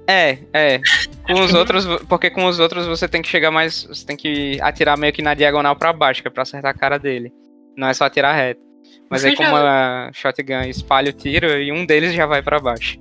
É, 0.07 0.37
é. 0.53 0.79
Com 1.25 1.41
os 1.41 1.53
outros, 1.53 1.85
porque 2.07 2.29
com 2.29 2.45
os 2.45 2.59
outros 2.59 2.85
você 2.87 3.07
tem 3.07 3.21
que 3.21 3.27
chegar 3.27 3.51
mais, 3.51 3.83
você 3.83 4.05
tem 4.05 4.15
que 4.15 4.57
atirar 4.61 4.97
meio 4.97 5.11
que 5.11 5.21
na 5.21 5.33
diagonal 5.33 5.75
pra 5.75 5.91
baixo, 5.91 6.21
que 6.21 6.27
é 6.27 6.31
pra 6.31 6.43
acertar 6.43 6.71
a 6.71 6.77
cara 6.77 6.97
dele. 6.97 7.31
Não 7.75 7.87
é 7.87 7.93
só 7.93 8.05
atirar 8.05 8.35
reto. 8.35 8.66
Mas 9.09 9.21
Você 9.21 9.29
aí 9.29 9.35
como 9.35 9.49
já- 9.49 10.07
a 10.07 10.13
shotgun 10.13 10.61
espalha 10.63 11.09
o 11.09 11.13
tiro 11.13 11.47
e 11.61 11.71
um 11.71 11.85
deles 11.85 12.13
já 12.13 12.25
vai 12.25 12.41
pra 12.41 12.59
baixo. 12.59 12.97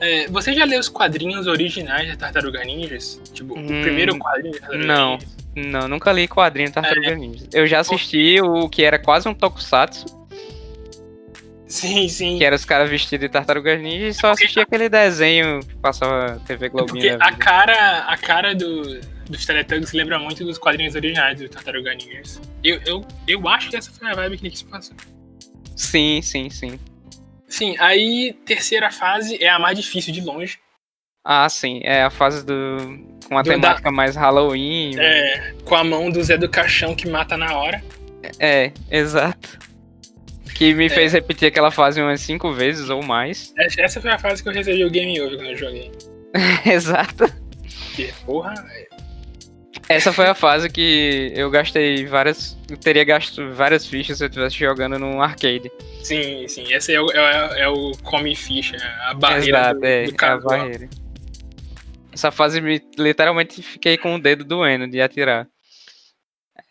É, 0.00 0.26
você 0.28 0.52
já 0.54 0.64
leu 0.64 0.80
os 0.80 0.88
quadrinhos 0.88 1.46
originais 1.46 2.08
da 2.08 2.16
Tartaruga 2.16 2.64
Ninjas? 2.64 3.20
Tipo, 3.34 3.58
Hum, 3.58 3.78
o 3.80 3.82
primeiro 3.82 4.16
quadrinho 4.18 4.54
da 4.54 4.60
Tartaruga 4.60 4.86
não. 4.86 5.12
Ninjas? 5.12 5.36
Não, 5.54 5.88
nunca 5.88 6.10
li 6.12 6.26
quadrinho 6.26 6.72
Tartaruga 6.72 7.14
Ninja. 7.14 7.44
Eu 7.52 7.66
já 7.66 7.80
assisti 7.80 8.40
o 8.40 8.68
que 8.68 8.82
era 8.82 8.98
quase 8.98 9.28
um 9.28 9.34
tokusatsu, 9.34 10.06
Sim, 11.66 12.08
sim. 12.08 12.38
que 12.38 12.44
era 12.44 12.56
os 12.56 12.64
caras 12.64 12.90
vestidos 12.90 13.26
de 13.26 13.28
Tartarugas 13.32 13.80
Ninja 13.80 14.06
e 14.08 14.14
só 14.14 14.30
assisti 14.30 14.58
aquele 14.58 14.88
desenho 14.88 15.60
que 15.60 15.74
passava 15.76 16.40
TV 16.46 16.66
É 16.66 16.68
Globinho. 16.68 16.88
porque 16.94 17.16
da 17.16 17.24
a 17.26 17.32
cara, 17.32 17.98
a 18.08 18.16
cara 18.16 18.54
do, 18.54 19.00
dos 19.28 19.46
Teletubbies 19.46 19.92
lembra 19.92 20.18
muito 20.18 20.44
dos 20.44 20.58
quadrinhos 20.58 20.94
originais 20.96 21.38
do 21.38 21.48
Tartaruga 21.48 21.94
Ninjas. 21.94 22.40
Eu, 22.64 22.80
eu, 22.86 23.04
eu 23.28 23.48
acho 23.48 23.70
que 23.70 23.76
essa 23.76 23.92
foi 23.92 24.08
a 24.10 24.14
vibe 24.14 24.38
que 24.38 24.46
eles 24.48 24.62
passou. 24.62 24.96
Sim, 25.76 26.20
sim, 26.22 26.50
sim. 26.50 26.78
Sim, 27.48 27.74
aí 27.78 28.32
terceira 28.44 28.90
fase 28.90 29.42
é 29.42 29.48
a 29.48 29.58
mais 29.58 29.78
difícil 29.78 30.12
de 30.12 30.20
longe. 30.20 30.58
Ah, 31.24 31.48
sim. 31.48 31.80
É 31.82 32.02
a 32.04 32.10
fase 32.10 32.44
do. 32.44 32.54
com 33.28 33.36
a 33.36 33.42
Do- 33.42 33.50
temática 33.50 33.90
mais 33.90 34.16
Halloween. 34.16 34.98
É, 34.98 35.54
com 35.64 35.74
a 35.74 35.84
mão 35.84 36.10
do 36.10 36.22
Zé 36.22 36.36
do 36.38 36.48
Caixão 36.48 36.94
que 36.94 37.08
mata 37.08 37.36
na 37.36 37.56
hora. 37.56 37.82
É, 38.38 38.72
exato. 38.90 39.58
Que 40.54 40.70
É. 40.70 40.74
me 40.74 40.88
fez 40.88 41.12
repetir 41.12 41.48
aquela 41.48 41.70
fase 41.70 42.00
umas 42.00 42.20
cinco 42.20 42.52
vezes 42.52 42.88
ou 42.90 43.02
mais. 43.02 43.52
Essa 43.58 43.82
essa 43.82 44.00
foi 44.00 44.10
a 44.10 44.18
fase 44.18 44.42
que 44.42 44.48
eu 44.48 44.52
recebi 44.52 44.84
o 44.84 44.90
Game 44.90 45.20
Over 45.20 45.36
quando 45.36 45.50
eu 45.50 45.56
joguei. 45.56 45.90
exato. 46.66 47.24
Porque, 47.86 48.12
porra, 48.24 48.54
Essa 49.90 50.12
foi 50.12 50.26
a 50.26 50.34
fase 50.36 50.70
que 50.70 51.32
eu 51.34 51.50
gastei 51.50 52.06
várias. 52.06 52.56
Eu 52.70 52.76
teria 52.76 53.02
gasto 53.02 53.50
várias 53.52 53.84
fichas 53.84 54.18
se 54.18 54.24
eu 54.24 54.28
estivesse 54.28 54.56
jogando 54.56 54.96
no 55.00 55.20
arcade. 55.20 55.68
sim, 56.04 56.46
sim. 56.46 56.72
Esse 56.72 56.94
é 56.94 57.00
o, 57.00 57.10
é, 57.10 57.62
é 57.62 57.68
o 57.68 57.90
come 58.04 58.36
ficha, 58.36 58.76
a 59.08 59.14
barreira 59.14 59.58
Exato, 59.58 59.80
do, 59.80 59.86
é, 59.86 60.04
do 60.04 60.24
é 60.24 60.28
a 60.28 60.38
barreira. 60.38 60.88
Essa 62.12 62.30
fase 62.30 62.60
me 62.60 62.80
literalmente 62.96 63.60
fiquei 63.62 63.96
com 63.96 64.14
o 64.14 64.20
dedo 64.20 64.44
doendo 64.44 64.86
de 64.86 65.00
atirar. 65.00 65.48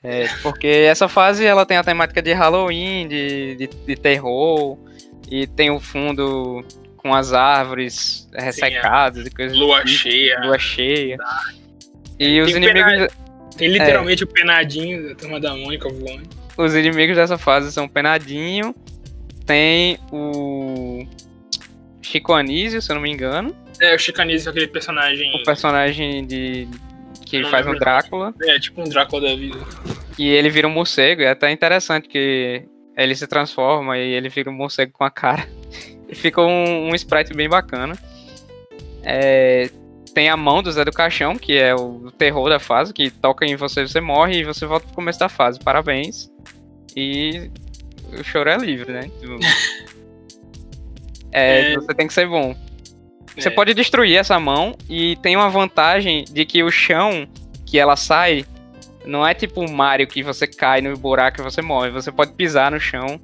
É, 0.02 0.30
porque 0.42 0.68
essa 0.68 1.10
fase 1.10 1.46
ela 1.46 1.66
tem 1.66 1.76
a 1.76 1.84
temática 1.84 2.22
de 2.22 2.32
Halloween, 2.32 3.06
de, 3.06 3.56
de, 3.56 3.68
de 3.68 3.96
terror, 3.98 4.78
e 5.30 5.46
tem 5.46 5.70
o 5.70 5.80
fundo 5.80 6.64
com 6.96 7.14
as 7.14 7.34
árvores 7.34 8.30
ressecadas 8.34 9.26
e 9.26 9.30
coisas 9.30 9.58
Lua 9.58 9.80
tipo, 9.84 9.90
cheia. 9.90 10.40
lua 10.42 10.58
cheia. 10.58 11.18
E 12.20 12.42
os 12.42 12.52
inimigos, 12.52 13.08
Tem 13.58 13.70
literalmente 13.70 14.24
o 14.24 14.28
penadinho 14.28 15.10
da 15.10 15.16
turma 15.16 15.40
da 15.40 15.56
Mônica 15.56 15.88
voando. 15.90 16.28
os 16.58 16.76
inimigos 16.76 17.16
dessa 17.16 17.38
fase 17.38 17.72
são 17.72 17.86
o 17.86 17.90
Penadinho, 17.90 18.76
tem 19.46 19.98
o 20.12 21.06
Chico 22.02 22.34
Anísio, 22.34 22.82
se 22.82 22.92
eu 22.92 22.96
não 22.96 23.02
me 23.02 23.12
engano, 23.12 23.56
É, 23.82 23.96
o 23.96 24.00
Chicanismo 24.00 24.50
é 24.50 24.52
aquele 24.52 24.68
personagem. 24.68 25.34
o 25.36 25.44
personagem 25.44 26.26
de 26.26 26.68
que 27.26 27.44
faz 27.46 27.66
um. 27.68 27.76
Drácula. 27.76 28.34
É, 28.44 28.60
tipo 28.60 28.82
um 28.82 28.90
Drácula 28.90 29.30
da 29.30 29.36
vida. 29.36 29.58
E 30.18 30.28
ele 30.28 30.50
vira 30.50 30.68
um 30.68 30.72
morcego, 30.72 31.22
e 31.22 31.26
é 31.26 31.30
até 31.30 31.50
interessante 31.52 32.10
que 32.10 32.64
ele 32.98 33.16
se 33.16 33.26
transforma 33.28 33.98
e 33.98 34.12
ele 34.12 34.28
vira 34.28 34.50
um 34.50 34.54
morcego 34.54 34.92
com 34.92 35.04
a 35.06 35.10
cara. 35.12 35.48
E 36.10 36.14
fica 36.16 36.42
um, 36.42 36.90
um 36.90 36.96
sprite 36.96 37.34
bem 37.34 37.48
bacana. 37.48 37.96
É, 39.04 39.70
tem 40.14 40.30
a 40.30 40.38
mão 40.38 40.62
do 40.64 40.72
Zé 40.72 40.84
do 40.86 40.92
Caixão, 40.92 41.38
que 41.38 41.58
é 41.58 41.74
o 41.76 42.12
terror 42.18 42.50
da 42.50 42.60
fase, 42.60 42.94
que 42.94 43.10
toca 43.10 43.46
em 43.46 43.56
você, 43.56 43.88
você 43.88 44.02
morre 44.02 44.40
e 44.40 44.44
você 44.44 44.66
volta 44.66 44.86
pro 44.86 44.96
começo 44.96 45.20
da 45.20 45.30
fase. 45.30 45.60
Parabéns. 45.60 46.30
E 46.96 47.50
o 48.18 48.24
choro 48.24 48.50
é 48.50 48.58
livre, 48.58 48.92
né? 48.92 49.10
É, 51.32 51.74
É. 51.74 51.76
você 51.76 51.94
tem 51.94 52.08
que 52.08 52.14
ser 52.14 52.28
bom. 52.28 52.56
Você 53.38 53.48
É. 53.48 53.52
pode 53.52 53.74
destruir 53.74 54.18
essa 54.18 54.40
mão 54.40 54.76
e 54.90 55.16
tem 55.18 55.36
uma 55.36 55.50
vantagem 55.50 56.26
de 56.26 56.46
que 56.46 56.64
o 56.64 56.72
chão 56.72 57.28
que 57.66 57.78
ela 57.78 57.96
sai 57.96 58.44
não 59.06 59.26
é 59.26 59.34
tipo 59.34 59.62
o 59.62 59.72
Mario 59.72 60.08
que 60.08 60.22
você 60.24 60.46
cai 60.48 60.82
no 60.82 60.98
buraco 60.98 61.40
e 61.40 61.44
você 61.44 61.62
morre. 61.62 61.90
Você 61.92 62.12
pode 62.12 62.34
pisar 62.34 62.72
no 62.72 62.80
chão 62.80 63.20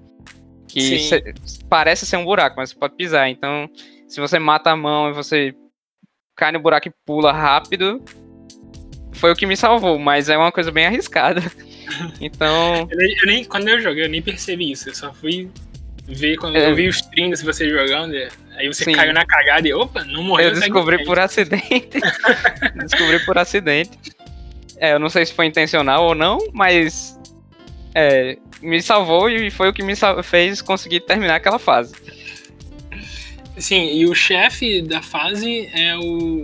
que 0.67 0.99
cê- 0.99 1.33
parece 1.69 2.05
ser 2.05 2.17
um 2.17 2.23
buraco, 2.25 2.55
mas 2.57 2.69
você 2.69 2.75
pode 2.75 2.95
pisar. 2.95 3.29
Então, 3.29 3.67
se 4.07 4.19
você 4.21 4.37
mata 4.39 4.71
a 4.71 4.75
mão 4.75 5.09
e 5.09 5.13
você 5.13 5.53
cai 6.35 6.51
no 6.51 6.59
buraco 6.59 6.87
e 6.87 6.93
pula 7.05 7.31
rápido, 7.31 8.03
foi 9.13 9.31
o 9.31 9.35
que 9.35 9.45
me 9.45 9.55
salvou, 9.55 9.97
mas 9.97 10.29
é 10.29 10.37
uma 10.37 10.51
coisa 10.51 10.71
bem 10.71 10.85
arriscada. 10.85 11.41
Então, 12.19 12.87
Eu 12.91 12.99
eu 12.99 13.27
nem- 13.27 13.43
quando 13.45 13.67
eu 13.69 13.79
joguei, 13.79 14.03
eu 14.05 14.09
nem 14.09 14.19
percebi 14.21 14.71
isso. 14.71 14.89
Eu 14.89 14.95
só 14.95 15.13
fui 15.13 15.49
ver 16.07 16.35
quando 16.37 16.55
É. 16.57 16.69
eu 16.71 16.75
vi 16.75 16.87
os 16.87 16.95
streams 16.95 17.43
você 17.45 17.69
jogando. 17.69 18.15
é, 18.15 18.27
Aí 18.57 18.67
você 18.67 18.85
Sim. 18.85 18.93
caiu 18.93 19.13
na 19.13 19.23
cagada 19.23 19.67
e, 19.67 19.73
opa, 19.73 20.03
não 20.03 20.23
morreu. 20.23 20.47
eu 20.49 20.53
descobri 20.55 21.05
por 21.05 21.19
acidente. 21.19 21.99
descobri 22.75 23.23
por 23.23 23.37
acidente. 23.37 23.91
É, 24.77 24.93
eu 24.93 24.99
não 24.99 25.09
sei 25.09 25.27
se 25.27 25.33
foi 25.33 25.45
intencional 25.45 26.05
ou 26.05 26.15
não, 26.15 26.39
mas 26.53 27.17
é, 27.93 28.35
me 28.63 28.81
salvou 28.81 29.29
e 29.29 29.51
foi 29.51 29.69
o 29.69 29.73
que 29.73 29.83
me 29.83 29.93
fez 30.23 30.63
conseguir 30.63 31.01
terminar 31.01 31.35
aquela 31.35 31.59
fase. 31.59 31.93
Sim, 33.57 33.93
e 33.95 34.05
o 34.05 34.13
chefe 34.13 34.81
da 34.81 35.01
fase 35.01 35.69
é 35.74 35.97
o 35.97 36.43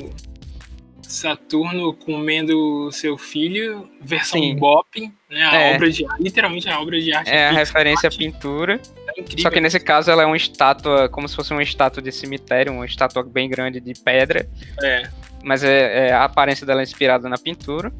Saturno 1.02 1.94
comendo 1.94 2.90
seu 2.92 3.18
filho, 3.18 3.90
versão 4.02 4.40
Sim. 4.40 4.56
Bop, 4.56 4.88
né? 5.30 5.44
A 5.44 5.56
É. 5.58 5.76
obra 5.76 5.90
de 5.90 6.06
literalmente 6.20 6.70
a 6.70 6.80
obra 6.80 7.00
de 7.02 7.14
arte. 7.14 7.30
É 7.30 7.50
a 7.50 7.52
referência 7.52 8.08
à 8.08 8.12
pintura. 8.12 8.80
é 9.16 9.20
incrível. 9.20 9.42
Só 9.44 9.50
que 9.50 9.60
nesse 9.60 9.78
caso 9.80 10.10
ela 10.10 10.24
é 10.24 10.26
uma 10.26 10.38
estátua, 10.38 11.10
como 11.10 11.28
se 11.28 11.36
fosse 11.36 11.52
uma 11.52 11.62
estátua 11.62 12.02
de 12.02 12.14
cemitério, 12.14 12.72
uma 12.72 12.86
estátua 12.86 13.24
bem 13.24 13.50
grande 13.50 13.82
de 13.82 13.94
pedra. 14.02 14.50
É. 14.82 15.10
Mas 15.44 15.64
é, 15.66 16.08
é- 16.08 16.14
a 16.14 16.24
aparência 16.24 16.66
dela 16.66 16.80
é 16.80 16.84
inspirada 16.84 17.28
na 17.28 17.38
pintura. 17.38 17.92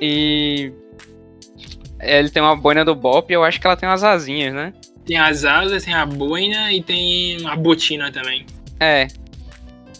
E 0.00 0.72
ele 2.00 2.30
tem 2.30 2.42
uma 2.42 2.56
boina 2.56 2.84
do 2.86 2.94
Bop 2.94 3.30
e 3.30 3.34
eu 3.34 3.44
acho 3.44 3.60
que 3.60 3.66
ela 3.66 3.76
tem 3.76 3.86
umas 3.88 4.02
asinhas, 4.04 4.54
né? 4.54 4.72
Tem 5.06 5.16
as 5.16 5.44
asas, 5.44 5.84
tem 5.84 5.94
a 5.94 6.04
boina 6.04 6.72
e 6.72 6.82
tem 6.82 7.46
a 7.46 7.54
botina 7.54 8.10
também. 8.10 8.44
É. 8.80 9.06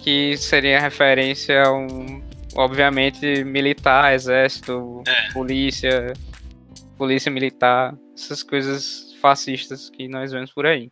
Que 0.02 0.36
seria 0.36 0.80
referência 0.80 1.62
a 1.62 1.72
um, 1.72 2.22
obviamente, 2.56 3.44
militar, 3.44 4.12
exército, 4.14 5.02
É. 5.06 5.32
polícia, 5.32 6.12
polícia 6.98 7.30
militar, 7.30 7.96
essas 8.14 8.42
coisas 8.42 9.14
fascistas 9.20 9.90
que 9.90 10.08
nós 10.08 10.32
vemos 10.32 10.52
por 10.52 10.66
aí. 10.66 10.90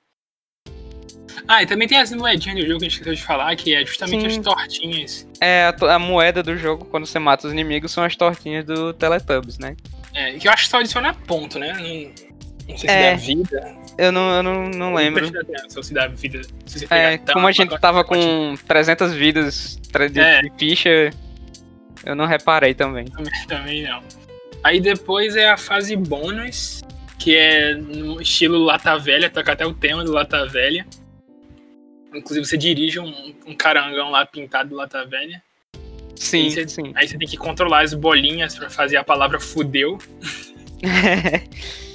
Ah, 1.49 1.63
e 1.63 1.67
também 1.67 1.87
tem 1.87 1.99
as 1.99 2.11
moedinhas 2.13 2.59
do 2.59 2.67
jogo 2.67 2.79
que 2.79 2.87
a 2.87 2.89
gente 2.89 2.93
esqueceu 3.01 3.15
de 3.15 3.23
falar, 3.23 3.55
que 3.57 3.75
é 3.75 3.85
justamente 3.85 4.21
Sim. 4.21 4.27
as 4.27 4.45
tortinhas. 4.45 5.29
É, 5.41 5.65
a, 5.65 5.95
a 5.95 5.99
moeda 5.99 6.43
do 6.43 6.57
jogo, 6.57 6.85
quando 6.87 7.05
você 7.07 7.19
mata 7.19 7.47
os 7.47 7.53
inimigos, 7.53 7.93
são 7.93 8.05
as 8.05 8.17
tortinhas 8.17 8.65
do 8.65 8.93
Teletubbies, 8.95 9.59
né? 9.59 9.77
É, 10.15 10.33
que 10.35 10.47
eu 10.47 10.53
acho 10.53 10.65
que 10.65 10.71
só 10.71 10.79
adiciona 10.79 11.13
ponto, 11.13 11.59
né? 11.59 11.73
Não, 11.73 12.34
não 12.69 12.77
sei 12.79 12.89
se 12.89 12.95
É. 12.95 13.11
dá 13.11 13.17
vida. 13.17 13.77
Eu 13.97 14.11
não, 14.13 14.31
eu 14.37 14.43
não, 14.43 14.69
não 14.71 14.95
lembro. 14.95 15.27
Atenção 15.39 15.83
se 15.83 15.95
dá 15.95 16.07
vida. 16.09 16.43
Se 16.67 16.81
você 16.81 16.87
É, 16.95 17.19
como 17.19 17.47
a 17.47 17.53
gente 17.53 17.79
tava 17.79 18.03
com 18.05 18.55
300 18.67 19.13
vidas 19.13 19.79
de, 20.11 20.21
É. 20.21 20.41
de 20.43 20.51
ficha, 20.59 21.11
eu 22.05 22.15
não 22.17 22.27
reparei 22.27 22.75
também. 22.75 23.07
Também 23.47 23.83
não. 23.85 24.03
Aí 24.63 24.81
depois 24.81 25.37
é 25.37 25.49
a 25.51 25.57
fase 25.57 25.95
bônus, 25.95 26.83
que 27.19 27.37
é 27.37 27.75
no 27.75 28.21
estilo 28.21 28.59
Lata 28.59 28.99
Velha, 28.99 29.31
toca 29.31 29.53
até 29.53 29.65
o 29.67 29.73
tema 29.75 30.03
do 30.05 30.11
Lata 30.13 30.45
Velha. 30.47 30.87
Inclusive 32.15 32.47
você 32.47 32.57
dirige 32.57 32.99
um, 32.99 33.35
um 33.47 33.55
carangão 33.55 34.11
lá 34.11 34.25
pintado 34.25 34.71
de 34.71 34.75
Lata 34.75 35.05
Velha. 35.05 35.43
Sim, 36.17 36.45
Aí 36.45 36.51
você- 36.51 36.69
sim. 36.69 36.93
Aí 36.95 37.07
você 37.09 37.19
tem 37.19 37.27
que 37.29 37.37
controlar 37.37 37.83
as 37.83 37.93
bolinhas 37.93 38.57
pra 38.57 38.71
fazer 38.71 38.97
a 38.97 39.05
palavra 39.05 39.39
fudeu. 39.41 39.99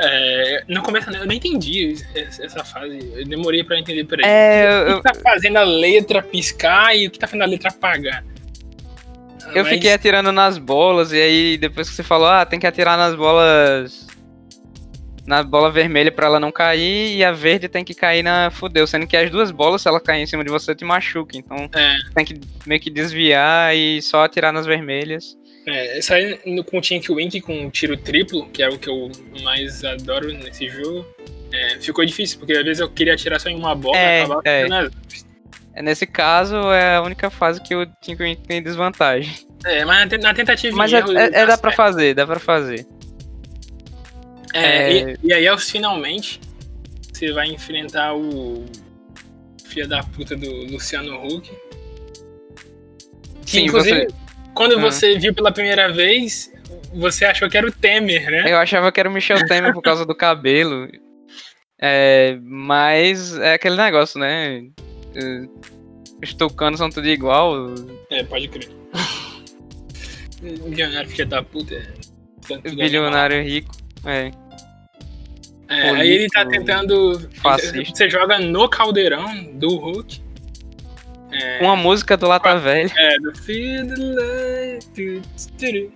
É, 0.00 0.62
no 0.68 0.82
começo 0.82 1.10
eu 1.10 1.26
não 1.26 1.34
entendi 1.34 1.94
essa 2.14 2.64
fase. 2.64 2.98
Eu 3.16 3.24
demorei 3.26 3.64
pra 3.64 3.78
entender 3.78 4.04
por 4.04 4.18
aí. 4.18 4.24
é, 4.24 4.66
O 4.86 4.88
eu, 4.90 4.96
que 4.98 5.02
tá 5.02 5.14
fazendo 5.20 5.56
a 5.56 5.64
letra 5.64 6.22
piscar 6.22 6.96
e 6.96 7.06
o 7.06 7.10
que 7.10 7.18
tá 7.18 7.26
fazendo 7.26 7.42
a 7.42 7.46
letra 7.46 7.70
apagar? 7.70 8.24
eu 9.54 9.64
Mas- 9.64 9.68
fiquei 9.72 9.92
atirando 9.92 10.30
nas 10.30 10.58
bolas, 10.58 11.10
e 11.12 11.20
aí 11.20 11.56
depois 11.58 11.88
que 11.88 11.94
você 11.96 12.02
falou, 12.02 12.28
ah, 12.28 12.44
tem 12.44 12.60
que 12.60 12.66
atirar 12.66 12.96
nas 12.98 13.14
bolas. 13.14 14.06
Na 15.26 15.42
bola 15.42 15.70
vermelha 15.70 16.10
pra 16.12 16.26
ela 16.26 16.40
não 16.40 16.50
cair, 16.52 17.16
e 17.16 17.22
a 17.24 17.32
verde 17.32 17.68
tem 17.68 17.84
que 17.84 17.92
cair 17.94 18.22
na 18.22 18.50
fudeu. 18.50 18.86
Sendo 18.86 19.06
que 19.06 19.16
as 19.16 19.28
duas 19.30 19.50
bolas, 19.50 19.82
se 19.82 19.88
ela 19.88 20.00
cair 20.00 20.22
em 20.22 20.26
cima 20.26 20.42
de 20.44 20.50
você, 20.50 20.74
te 20.74 20.84
machuca. 20.84 21.36
Então 21.36 21.68
É, 21.74 21.96
tem 22.14 22.24
que 22.24 22.40
meio 22.66 22.80
que 22.80 22.88
desviar 22.88 23.74
e 23.76 24.00
só 24.00 24.24
atirar 24.24 24.52
nas 24.52 24.64
vermelhas. 24.64 25.36
É, 25.72 26.38
no- 26.46 26.64
com 26.64 26.78
o 26.78 26.80
Tink 26.80 27.10
Wink 27.10 27.40
com 27.40 27.58
um 27.66 27.70
tiro 27.70 27.96
triplo, 27.96 28.48
que 28.50 28.62
é 28.62 28.68
o 28.68 28.78
que 28.78 28.88
eu 28.88 29.10
mais 29.42 29.84
adoro 29.84 30.32
nesse 30.32 30.68
jogo, 30.68 31.06
é, 31.52 31.78
ficou 31.80 32.04
difícil, 32.04 32.38
porque 32.38 32.52
às 32.52 32.64
vezes 32.64 32.80
eu 32.80 32.88
queria 32.88 33.14
atirar 33.14 33.40
só 33.40 33.48
em 33.48 33.56
uma 33.56 33.74
bola 33.74 33.96
É, 33.96 34.18
e 34.18 34.22
acabava 34.22 34.42
é. 34.44 34.62
ficando 34.64 34.86
as- 34.86 35.26
É, 35.74 35.82
Nesse 35.82 36.06
caso, 36.06 36.56
é 36.72 36.96
a 36.96 37.02
única 37.02 37.30
fase 37.30 37.62
que 37.62 37.72
o 37.74 37.86
Tinko 38.00 38.22
tem 38.46 38.60
desvantagem. 38.62 39.32
É, 39.64 39.84
mas 39.84 40.00
na 40.00 40.08
te- 40.08 40.18
na 40.22 40.34
tentativa 40.34 40.76
Mas 40.76 40.92
é, 40.92 40.98
erro, 40.98 41.16
é- 41.16 41.30
é 41.32 41.46
dá 41.46 41.56
pra 41.56 41.70
fazer, 41.72 42.14
dá 42.14 42.26
pra 42.26 42.40
fazer. 42.40 42.84
É, 44.54 44.92
É. 44.92 44.92
E, 45.12 45.16
e 45.24 45.32
aí, 45.32 45.46
aos 45.46 45.70
finalmente, 45.70 46.40
você 47.12 47.30
vai 47.32 47.46
enfrentar 47.48 48.14
o 48.14 48.64
filho 49.66 49.86
da 49.86 50.02
puta 50.02 50.34
do 50.36 50.50
Luciano 50.72 51.14
Huck. 51.26 51.48
Que, 53.44 53.50
Sim, 53.50 53.64
inclusive, 53.66 54.06
você, 54.06 54.14
quando 54.58 54.76
Ah. 54.78 54.80
você 54.82 55.16
viu 55.18 55.32
pela 55.32 55.50
primeira 55.52 55.90
vez, 55.92 56.52
você 56.92 57.24
achou 57.24 57.48
que 57.48 57.56
era 57.56 57.66
o 57.66 57.72
Temer, 57.72 58.30
né? 58.30 58.52
eu 58.52 58.58
achava 58.58 58.90
que 58.92 58.98
era 59.00 59.08
o 59.08 59.12
Michel 59.12 59.38
Temer 59.46 59.72
por 59.72 59.82
causa 59.82 60.04
do 60.04 60.14
cabelo. 60.14 60.88
É, 61.80 62.36
mas 62.42 63.38
é 63.38 63.54
aquele 63.54 63.76
negócio, 63.76 64.18
né? 64.18 64.64
É, 65.14 65.42
Os 66.22 66.34
tucanos 66.34 66.78
são 66.78 66.90
tudo 66.90 67.06
igual. 67.08 67.72
É, 68.10 68.24
pode 68.24 68.48
crer. 68.48 68.68
Milionário 70.42 71.08
filho 71.08 71.26
da 71.28 71.42
puta. 71.42 71.74
é 72.50 72.70
Bilionário 72.70 73.42
rico. 73.42 73.74
É. 74.04 74.30
É, 75.68 75.90
aí 75.90 76.08
ele 76.10 76.28
tá 76.28 76.46
tentando. 76.46 77.28
fascista. 77.42 77.94
Você 77.94 78.08
joga 78.10 78.38
no 78.38 78.68
caldeirão 78.68 79.44
do 79.54 79.76
Hulk. 79.76 80.20
É, 81.30 81.60
Uma 81.62 81.76
música 81.76 82.16
do 82.16 82.26
Lata 82.26 82.56
Velha. 82.58 82.90
É, 82.96 83.16
do 83.18 83.32
tu. 84.94 85.92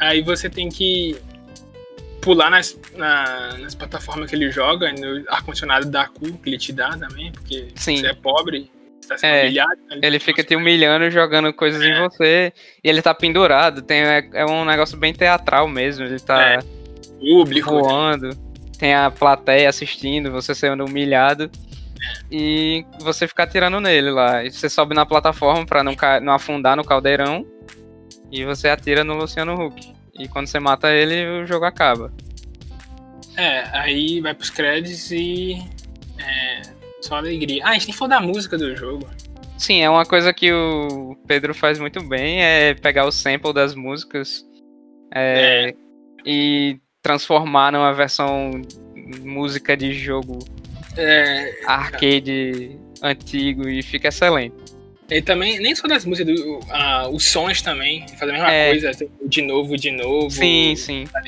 Aí 0.00 0.22
você 0.22 0.48
tem 0.50 0.68
que 0.68 1.16
pular 2.20 2.50
nas, 2.50 2.78
na- 2.96 3.56
nas 3.58 3.74
plataformas 3.74 4.30
que 4.30 4.36
ele 4.36 4.50
joga, 4.50 4.92
no 4.92 5.24
ar-condicionado 5.28 5.86
da 5.90 6.06
cu 6.06 6.32
que 6.38 6.48
ele 6.50 6.58
te 6.58 6.72
dá 6.72 6.90
também, 6.96 7.32
porque 7.32 7.68
Sim. 7.74 7.96
você 7.96 8.06
é 8.06 8.14
pobre, 8.14 8.70
você 9.00 9.08
tá 9.08 9.18
sendo 9.18 9.34
É, 9.34 9.42
humilhado. 9.42 9.72
Ele 10.00 10.18
fica 10.20 10.44
te 10.44 10.54
humilhando, 10.54 11.10
jogando 11.10 11.52
coisas 11.52 11.82
em 11.82 11.90
É. 11.90 12.00
você. 12.00 12.52
E 12.82 12.88
ele 12.88 13.02
tá 13.02 13.12
pendurado. 13.12 13.82
Tem, 13.82 14.02
é, 14.02 14.28
é 14.34 14.46
um 14.46 14.64
negócio 14.64 14.96
bem 14.96 15.12
teatral 15.12 15.66
mesmo. 15.68 16.04
Ele 16.04 16.20
tá. 16.20 16.40
É. 16.40 16.58
público. 17.18 17.70
voando, 17.70 18.30
tem 18.78 18.94
a 18.94 19.08
plateia 19.10 19.68
assistindo, 19.68 20.30
você 20.32 20.54
sendo 20.56 20.84
humilhado 20.84 21.48
e 22.30 22.84
você 23.00 23.26
ficar 23.28 23.44
atirando 23.44 23.80
nele 23.80 24.10
lá. 24.10 24.44
E 24.44 24.50
você 24.50 24.68
sobe 24.68 24.94
na 24.94 25.06
plataforma 25.06 25.66
pra 25.66 25.82
não, 25.82 25.94
não 26.22 26.32
afundar 26.32 26.76
no 26.76 26.84
caldeirão 26.84 27.46
e 28.30 28.44
você 28.44 28.68
atira 28.68 29.04
no 29.04 29.14
Luciano 29.14 29.54
Huck. 29.54 29.92
E 30.18 30.28
quando 30.28 30.46
você 30.46 30.58
mata 30.58 30.92
ele, 30.92 31.42
o 31.42 31.46
jogo 31.46 31.64
acaba. 31.64 32.12
É, 33.36 33.64
aí 33.72 34.20
vai 34.20 34.34
pros 34.34 34.50
créditos 34.50 35.10
e. 35.10 35.62
É, 36.18 36.62
só 37.00 37.16
alegria. 37.16 37.62
Ah, 37.64 37.70
a 37.70 37.72
gente 37.74 37.86
tem 37.86 37.92
que 37.92 37.98
falar 37.98 38.18
da 38.18 38.20
música 38.20 38.58
do 38.58 38.76
jogo. 38.76 39.08
Sim, 39.58 39.80
é 39.80 39.88
uma 39.88 40.04
coisa 40.04 40.32
que 40.32 40.52
o 40.52 41.16
Pedro 41.26 41.54
faz 41.54 41.78
muito 41.78 42.02
bem, 42.02 42.42
é 42.42 42.74
pegar 42.74 43.06
o 43.06 43.12
sample 43.12 43.52
das 43.52 43.74
músicas 43.74 44.44
é, 45.14 45.74
e 46.26 46.80
transformar 47.00 47.70
numa 47.70 47.92
versão 47.92 48.50
música 49.22 49.76
de 49.76 49.92
jogo 49.92 50.38
É, 50.96 51.54
arcade 51.66 52.78
antigo 53.02 53.68
e 53.68 53.82
fica 53.82 54.08
excelente. 54.08 54.54
e 55.10 55.20
também, 55.22 55.58
nem 55.58 55.74
só 55.74 55.86
das 55.88 56.04
músicas, 56.04 56.34
do, 56.36 56.60
ah, 56.70 57.08
os 57.10 57.24
sons 57.24 57.60
também, 57.62 58.06
faz 58.18 58.22
a 58.22 58.32
mesma 58.32 58.52
É. 58.52 58.70
coisa, 58.70 58.90
tipo, 58.92 59.28
de 59.28 59.42
novo, 59.42 59.76
de 59.76 59.90
novo. 59.90 60.30
Sim, 60.30 60.74
sim. 60.76 61.04
Tá? 61.12 61.20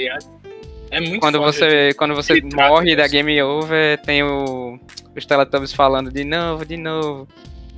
É 0.90 1.00
muito 1.00 1.20
Quando 1.20 1.38
foda, 1.38 1.52
você, 1.52 1.94
quando 1.94 2.14
você 2.14 2.34
Ele 2.34 2.48
morre 2.54 2.94
da 2.94 3.06
game 3.08 3.42
over, 3.42 3.98
tem 4.02 4.22
o, 4.22 4.78
os 5.16 5.26
Teletubbies 5.26 5.72
falando 5.72 6.10
de 6.10 6.24
novo, 6.24 6.64
de 6.64 6.76
novo. 6.76 7.26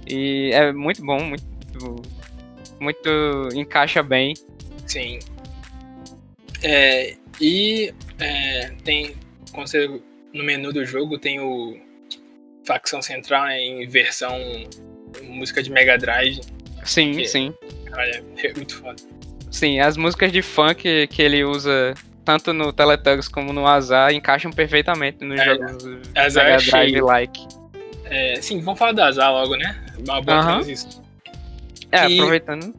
E 0.06 0.50
é 0.52 0.72
muito 0.72 1.04
bom, 1.04 1.18
muito, 1.22 1.44
muito 2.78 3.48
encaixa 3.54 4.02
bem. 4.02 4.34
Sim. 4.86 5.18
É, 6.62 7.14
e 7.40 7.92
é, 8.18 8.70
tem. 8.84 9.14
Quando 9.52 9.66
você, 9.68 10.00
no 10.36 10.44
menu 10.44 10.72
do 10.72 10.84
jogo 10.84 11.18
tem 11.18 11.40
o 11.40 11.78
facção 12.64 13.00
central 13.00 13.46
né, 13.46 13.60
em 13.60 13.86
versão 13.86 14.36
música 15.24 15.62
de 15.62 15.70
Mega 15.70 15.96
Drive. 15.96 16.40
Sim, 16.84 17.12
Que- 17.16 17.26
sim. 17.28 17.54
Olha, 17.92 18.22
é 18.42 18.52
muito 18.54 18.76
foda. 18.76 18.96
Sim, 19.50 19.80
as 19.80 19.96
músicas 19.96 20.30
de 20.32 20.42
funk 20.42 21.06
que 21.08 21.22
ele 21.22 21.44
usa 21.44 21.94
tanto 22.24 22.52
no 22.52 22.72
Teletubbies 22.72 23.28
como 23.28 23.52
no 23.52 23.66
Azar 23.66 24.12
encaixam 24.12 24.50
perfeitamente 24.50 25.24
nos 25.24 25.40
É, 25.40 25.44
jogos 25.44 25.84
Azar 26.14 26.44
Mega 26.44 26.56
é. 26.62 26.66
Drive 26.66 27.00
like. 27.00 27.46
É, 28.04 28.40
sim, 28.42 28.60
vamos 28.60 28.78
falar 28.78 28.92
do 28.92 29.02
Azar 29.02 29.32
logo, 29.32 29.56
né? 29.56 29.84
Uma 29.98 30.20
boa 30.20 30.38
Aham. 30.38 30.54
transição. 30.56 31.02
É, 31.90 32.06
Que- 32.06 32.14
aproveitando. 32.18 32.74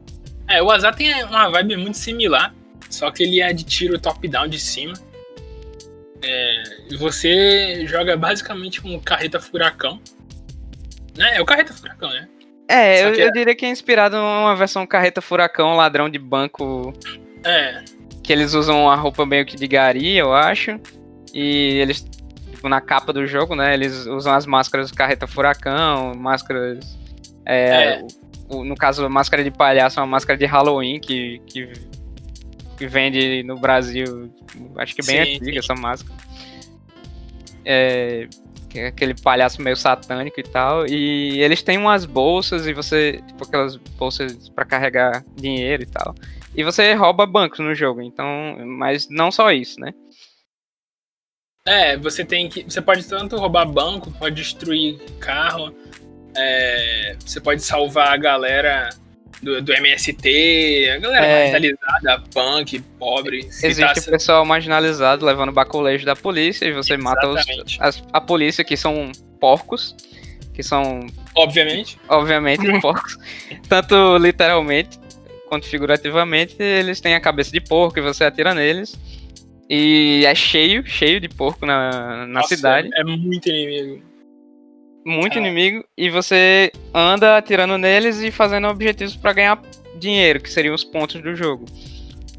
É, 0.46 0.62
o 0.62 0.70
Azar 0.70 0.94
tem 0.94 1.12
uma 1.24 1.48
vibe 1.50 1.76
muito 1.76 1.96
similar, 1.96 2.54
só 2.88 3.10
que 3.10 3.22
ele 3.22 3.40
é 3.40 3.52
de 3.52 3.64
tiro 3.64 3.98
top-down 3.98 4.48
de 4.48 4.58
cima. 4.60 4.94
É, 6.22 6.62
você 6.98 7.86
joga 7.86 8.16
basicamente 8.16 8.84
um 8.86 8.98
carreta 9.00 9.40
furacão. 9.40 10.00
Né? 11.16 11.36
É 11.36 11.40
o 11.40 11.44
carreta 11.44 11.72
furacão, 11.72 12.08
né? 12.10 12.28
É, 12.68 13.04
eu, 13.06 13.12
que 13.12 13.20
eu 13.20 13.32
diria 13.32 13.54
que 13.54 13.64
é 13.64 13.70
inspirado 13.70 14.16
numa 14.16 14.54
versão 14.54 14.86
carreta 14.86 15.20
furacão, 15.22 15.74
ladrão 15.74 16.08
de 16.10 16.18
banco 16.18 16.92
É, 17.44 17.82
que 18.22 18.32
eles 18.32 18.52
usam 18.52 18.82
uma 18.84 18.94
roupa 18.94 19.24
meio 19.24 19.46
que 19.46 19.56
de 19.56 19.66
gari, 19.66 20.16
eu 20.16 20.34
acho. 20.34 20.78
E 21.32 21.78
eles, 21.78 22.02
tipo, 22.50 22.68
na 22.68 22.80
capa 22.80 23.10
do 23.12 23.26
jogo, 23.26 23.54
né? 23.54 23.72
Eles 23.72 24.06
usam 24.06 24.34
as 24.34 24.44
máscaras 24.44 24.90
carreta 24.92 25.26
furacão, 25.26 26.12
máscaras. 26.14 26.98
é, 27.46 27.70
É. 28.00 28.06
o- 28.50 28.64
no 28.64 28.74
caso, 28.76 29.06
a 29.06 29.08
máscara 29.08 29.42
de 29.42 29.50
palhaço 29.50 29.98
é 29.98 30.02
uma 30.02 30.06
máscara 30.08 30.38
de 30.38 30.44
Halloween 30.44 31.00
que, 31.00 31.40
que, 31.46 31.72
que 32.78 32.86
vende 32.86 33.42
no 33.42 33.58
Brasil. 33.58 34.32
Acho 34.76 34.94
que 34.94 35.04
bem 35.04 35.24
Sim, 35.24 35.34
antiga 35.34 35.52
sim. 35.52 35.58
essa 35.58 35.74
máscara. 35.74 36.14
é, 37.64 38.28
que 38.70 38.78
é 38.78 38.86
aquele 38.86 39.14
palhaço 39.14 39.60
meio 39.60 39.76
satânico 39.76 40.38
e 40.38 40.42
tal. 40.42 40.86
E 40.86 41.40
eles 41.40 41.62
têm 41.62 41.76
umas 41.76 42.04
bolsas 42.04 42.66
e 42.66 42.72
você. 42.72 43.20
Tipo 43.26 43.44
aquelas 43.44 43.76
bolsas 43.76 44.48
para 44.50 44.64
carregar 44.64 45.24
dinheiro 45.34 45.82
e 45.82 45.86
tal. 45.86 46.14
E 46.54 46.62
você 46.62 46.94
rouba 46.94 47.26
bancos 47.26 47.58
no 47.58 47.74
jogo, 47.74 48.00
então. 48.00 48.56
Mas 48.64 49.08
não 49.10 49.30
só 49.30 49.50
isso, 49.52 49.80
né? 49.80 49.92
É, 51.66 51.96
você 51.96 52.24
tem 52.24 52.48
que. 52.48 52.62
Você 52.64 52.80
pode 52.80 53.06
tanto 53.06 53.36
roubar 53.36 53.66
banco, 53.66 54.10
pode 54.12 54.36
destruir 54.36 54.98
carro, 55.18 55.74
é, 56.36 57.16
você 57.18 57.40
pode 57.40 57.62
salvar 57.62 58.12
a 58.12 58.16
galera 58.16 58.90
do, 59.42 59.62
do 59.62 59.72
MST, 59.72 60.90
a 60.94 60.98
galera 60.98 61.26
É. 61.26 61.50
marginalizada, 61.52 62.22
punk, 62.32 62.80
pobre. 62.98 63.40
que 63.44 63.66
Existe 63.66 63.94
tá 63.94 64.00
o 64.00 64.10
pessoal 64.10 64.44
marginalizado 64.44 65.24
levando 65.24 65.52
baculejo 65.52 66.04
da 66.04 66.16
polícia 66.16 66.66
e 66.66 66.72
você 66.72 66.96
mata 66.96 67.26
os, 67.28 67.36
Exatamente. 67.40 67.78
as- 67.80 68.02
a 68.12 68.20
polícia, 68.20 68.64
que 68.64 68.76
são 68.76 69.10
porcos, 69.40 69.94
que 70.54 70.62
são, 70.62 71.06
Obviamente. 71.36 71.98
obviamente, 72.08 72.62
porcos, 72.80 73.16
tanto 73.68 74.16
literalmente 74.18 74.98
quanto 75.48 75.66
figurativamente, 75.66 76.56
eles 76.60 77.00
têm 77.00 77.14
a 77.14 77.20
cabeça 77.20 77.50
de 77.50 77.60
porco 77.60 77.98
e 77.98 78.02
você 78.02 78.24
atira 78.24 78.52
neles. 78.54 78.98
E 79.70 80.24
é 80.26 80.34
cheio, 80.34 80.84
cheio 80.86 81.20
de 81.20 81.28
porco 81.28 81.64
na, 81.66 82.26
na 82.26 82.26
Nossa, 82.26 82.54
cidade. 82.56 82.88
É 82.94 83.04
muito 83.04 83.48
inimigo. 83.48 84.02
Muito 85.08 85.36
Ah. 85.38 85.40
inimigo 85.40 85.84
e 85.96 86.10
você 86.10 86.70
anda 86.94 87.36
atirando 87.38 87.76
neles 87.78 88.20
e 88.20 88.30
fazendo 88.30 88.68
objetivos 88.68 89.16
pra 89.16 89.32
ganhar 89.32 89.60
dinheiro, 89.98 90.40
que 90.40 90.50
seriam 90.50 90.74
os 90.74 90.84
pontos 90.84 91.20
do 91.22 91.34
jogo. 91.34 91.64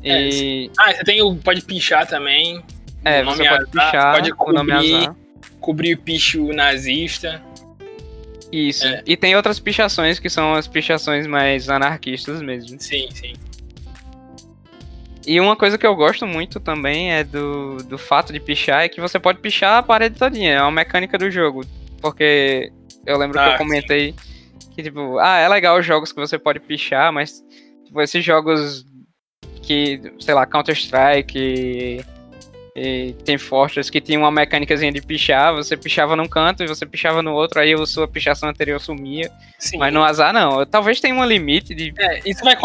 É, 0.04 0.30
E 0.30 0.72
Ah, 0.80 0.94
você 0.94 1.04
tem 1.04 1.22
o. 1.22 1.36
Pode 1.36 1.62
pichar 1.64 2.08
também. 2.08 2.64
é, 3.04 3.24
você 3.24 3.44
pode 3.44 3.48
azar, 3.50 3.68
pichar 3.70 4.16
pode 4.16 4.32
cobrir. 4.32 5.10
Cobrir 5.60 5.94
o 5.94 5.98
picho 5.98 6.48
nazista. 6.54 7.42
Isso. 8.52 8.86
É. 8.88 9.04
E 9.06 9.18
tem 9.18 9.36
outras 9.36 9.60
pichações 9.60 10.20
que 10.20 10.30
são 10.30 10.54
as 10.56 10.68
pichações 10.68 11.28
mais 11.28 11.70
anarquistas 11.70 12.42
mesmo. 12.42 12.80
Sim, 12.80 13.10
sim. 13.14 13.34
E 15.28 15.40
uma 15.40 15.56
coisa 15.56 15.78
que 15.78 15.86
eu 15.86 15.96
gosto 15.96 16.26
muito 16.26 16.60
também 16.60 17.12
é 17.12 17.24
do, 17.24 17.78
do 17.84 17.98
fato 17.98 18.32
de 18.34 18.40
pichar 18.40 18.84
é 18.84 18.90
que 18.90 19.00
você 19.02 19.20
pode 19.20 19.40
pichar 19.40 19.78
a 19.78 19.84
parede 19.84 20.18
todinha. 20.18 20.54
É 20.54 20.62
uma 20.62 20.72
mecânica 20.72 21.18
do 21.18 21.30
jogo. 21.30 21.64
Porque 22.02 22.72
eu 23.06 23.18
lembro 23.18 23.38
que 23.38 23.44
Ah, 23.44 23.52
eu 23.54 23.58
comentei 23.58 24.16
que, 24.76 24.84
tipo, 24.84 25.18
ah, 25.20 25.38
é 25.38 25.48
legal 25.48 25.78
os 25.78 25.86
jogos 25.86 26.12
que 26.12 26.20
você 26.20 26.38
pode 26.38 26.60
pichar, 26.60 27.12
mas 27.12 27.44
tipo, 27.86 28.02
esses 28.02 28.24
jogos 28.24 28.86
que, 29.62 30.02
sei 30.20 30.34
lá, 30.34 30.46
Counter-Strike 30.46 32.04
e, 32.76 33.14
Team 33.26 33.38
Fortress 33.38 33.92
que 33.92 34.00
tinha 34.00 34.18
uma 34.18 34.32
mecânicazinha 34.32 34.92
de 34.92 35.02
pichar, 35.02 35.54
você 35.54 35.76
pichava 35.76 36.16
num 36.16 36.28
canto 36.28 36.64
e 36.64 36.68
você 36.68 36.86
pichava 36.86 37.22
no 37.22 37.34
outro, 37.34 37.60
aí 37.60 37.74
a 37.74 37.86
sua 37.86 38.08
pichação 38.08 38.48
anterior 38.48 38.80
sumia. 38.80 39.30
sim. 39.58 39.78
Mas 39.78 39.94
no 39.94 40.04
azar 40.04 40.32
não. 40.32 40.66
Talvez 40.66 41.02
tenha 41.02 41.14
um 41.14 41.26
limite 41.26 41.76
de 41.76 41.94
É, 41.98 42.22
isso 42.26 42.44
vai 42.44 42.56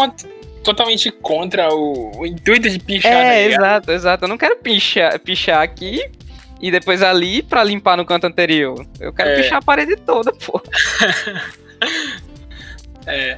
totalmente 0.63 1.11
contra 1.11 1.67
o, 1.73 2.19
o 2.19 2.25
intuito 2.25 2.69
de 2.69 2.79
pichar. 2.79 3.11
É, 3.11 3.47
ligado? 3.47 3.61
exato, 3.61 3.91
exato. 3.91 4.25
Eu 4.25 4.29
não 4.29 4.37
quero 4.37 4.55
pichar, 4.57 5.19
pichar 5.19 5.61
aqui 5.61 6.09
e 6.61 6.71
depois 6.71 7.01
ali 7.03 7.41
pra 7.43 7.63
limpar 7.63 7.97
no 7.97 8.05
canto 8.05 8.25
anterior. 8.27 8.85
Eu 8.99 9.11
quero 9.13 9.29
É. 9.29 9.35
pichar 9.41 9.59
a 9.59 9.61
parede 9.61 9.95
toda, 9.97 10.31
pô. 10.33 10.61
É, 13.07 13.37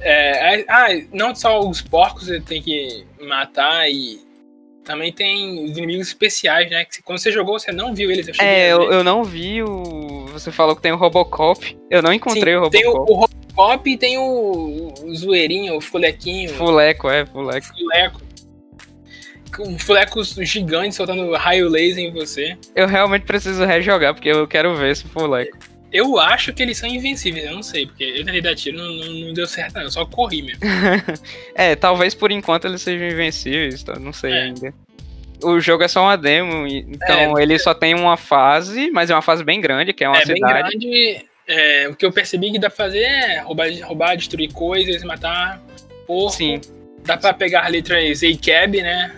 é, 0.00 0.64
ah, 0.68 0.88
não 1.12 1.34
só 1.34 1.60
os 1.60 1.80
porcos 1.80 2.26
você 2.26 2.40
tem 2.40 2.60
que 2.62 3.04
matar 3.20 3.88
e 3.88 4.18
também 4.82 5.12
tem 5.12 5.64
os 5.64 5.76
inimigos 5.76 6.08
especiais, 6.08 6.68
né? 6.70 6.84
Que 6.84 7.02
quando 7.02 7.18
você 7.18 7.30
jogou, 7.30 7.58
você 7.58 7.70
não 7.70 7.94
viu 7.94 8.10
eles. 8.10 8.26
Eu 8.26 8.34
É, 8.40 8.72
eu, 8.72 8.90
eu 8.90 9.04
não 9.04 9.22
vi 9.22 9.62
o. 9.62 10.26
Você 10.32 10.50
falou 10.50 10.74
que 10.74 10.82
tem 10.82 10.90
o 10.90 10.96
Robocop. 10.96 11.78
Eu 11.90 12.02
não 12.02 12.12
encontrei 12.12 12.54
Sim, 12.54 12.60
o 12.60 12.70
Tem 12.70 12.86
o, 12.88 12.92
Robocop. 12.92 13.12
o 13.12 13.16
Robocop 13.54 13.90
e 13.90 13.96
tem 13.96 14.18
o, 14.18 14.92
o 15.04 15.14
zoeirinho, 15.14 15.76
o 15.76 15.80
fulequinho, 15.80 16.50
Fuleco, 16.54 17.08
é, 17.08 17.26
fuleco. 17.26 17.66
fuleco. 17.68 18.20
Com 19.54 19.78
fulecos 19.78 20.34
gigantes 20.42 20.96
soltando 20.96 21.30
raio 21.32 21.68
laser 21.68 22.04
em 22.04 22.12
você. 22.12 22.56
Eu 22.74 22.86
realmente 22.86 23.22
preciso 23.22 23.64
rejogar, 23.64 24.14
porque 24.14 24.28
eu 24.28 24.46
quero 24.46 24.74
ver 24.76 24.90
esse 24.92 25.04
fuleco. 25.08 25.56
Eu 25.92 26.20
acho 26.20 26.52
que 26.52 26.62
eles 26.62 26.78
são 26.78 26.88
invencíveis, 26.88 27.44
eu 27.46 27.52
não 27.52 27.64
sei, 27.64 27.84
porque 27.86 28.04
eu 28.04 28.24
tentei 28.24 28.40
dar 28.40 28.54
tiro, 28.54 28.78
não, 28.78 28.88
não, 28.94 29.12
não 29.12 29.34
deu 29.34 29.46
certo, 29.46 29.74
não. 29.74 29.82
Eu 29.82 29.90
só 29.90 30.06
corri 30.06 30.40
mesmo. 30.42 30.60
É, 31.54 31.74
talvez 31.74 32.14
por 32.14 32.30
enquanto 32.30 32.66
eles 32.66 32.80
sejam 32.80 33.08
invencíveis, 33.08 33.82
tá? 33.82 33.98
não 33.98 34.12
sei 34.12 34.32
É. 34.32 34.42
ainda. 34.42 34.72
O 35.42 35.58
jogo 35.58 35.82
é 35.82 35.88
só 35.88 36.02
uma 36.02 36.16
demo, 36.16 36.66
então 36.66 37.36
É, 37.38 37.42
ele 37.42 37.58
só 37.58 37.72
tem 37.74 37.94
uma 37.94 38.16
fase, 38.16 38.90
mas 38.92 39.10
é 39.10 39.14
uma 39.14 39.22
fase 39.22 39.42
bem 39.42 39.60
grande, 39.60 39.92
que 39.92 40.04
é 40.04 40.08
uma 40.08 40.18
é 40.20 40.24
bem 40.26 40.36
cidade. 40.36 40.70
grande. 40.78 41.24
é, 41.48 41.88
o 41.88 41.96
que 41.96 42.04
eu 42.06 42.12
percebi 42.12 42.52
que 42.52 42.58
dá 42.58 42.68
pra 42.70 42.76
fazer 42.76 43.00
é 43.00 43.40
roubar, 43.40 43.66
roubar 43.82 44.16
destruir 44.16 44.52
coisas, 44.52 45.02
matar 45.02 45.60
porco. 46.06 46.36
Sim. 46.36 46.60
Dá 47.04 47.16
pra 47.16 47.32
pegar 47.32 47.62
as 47.62 47.72
letras 47.72 48.22
ACAB, 48.22 48.82
né? 48.82 49.16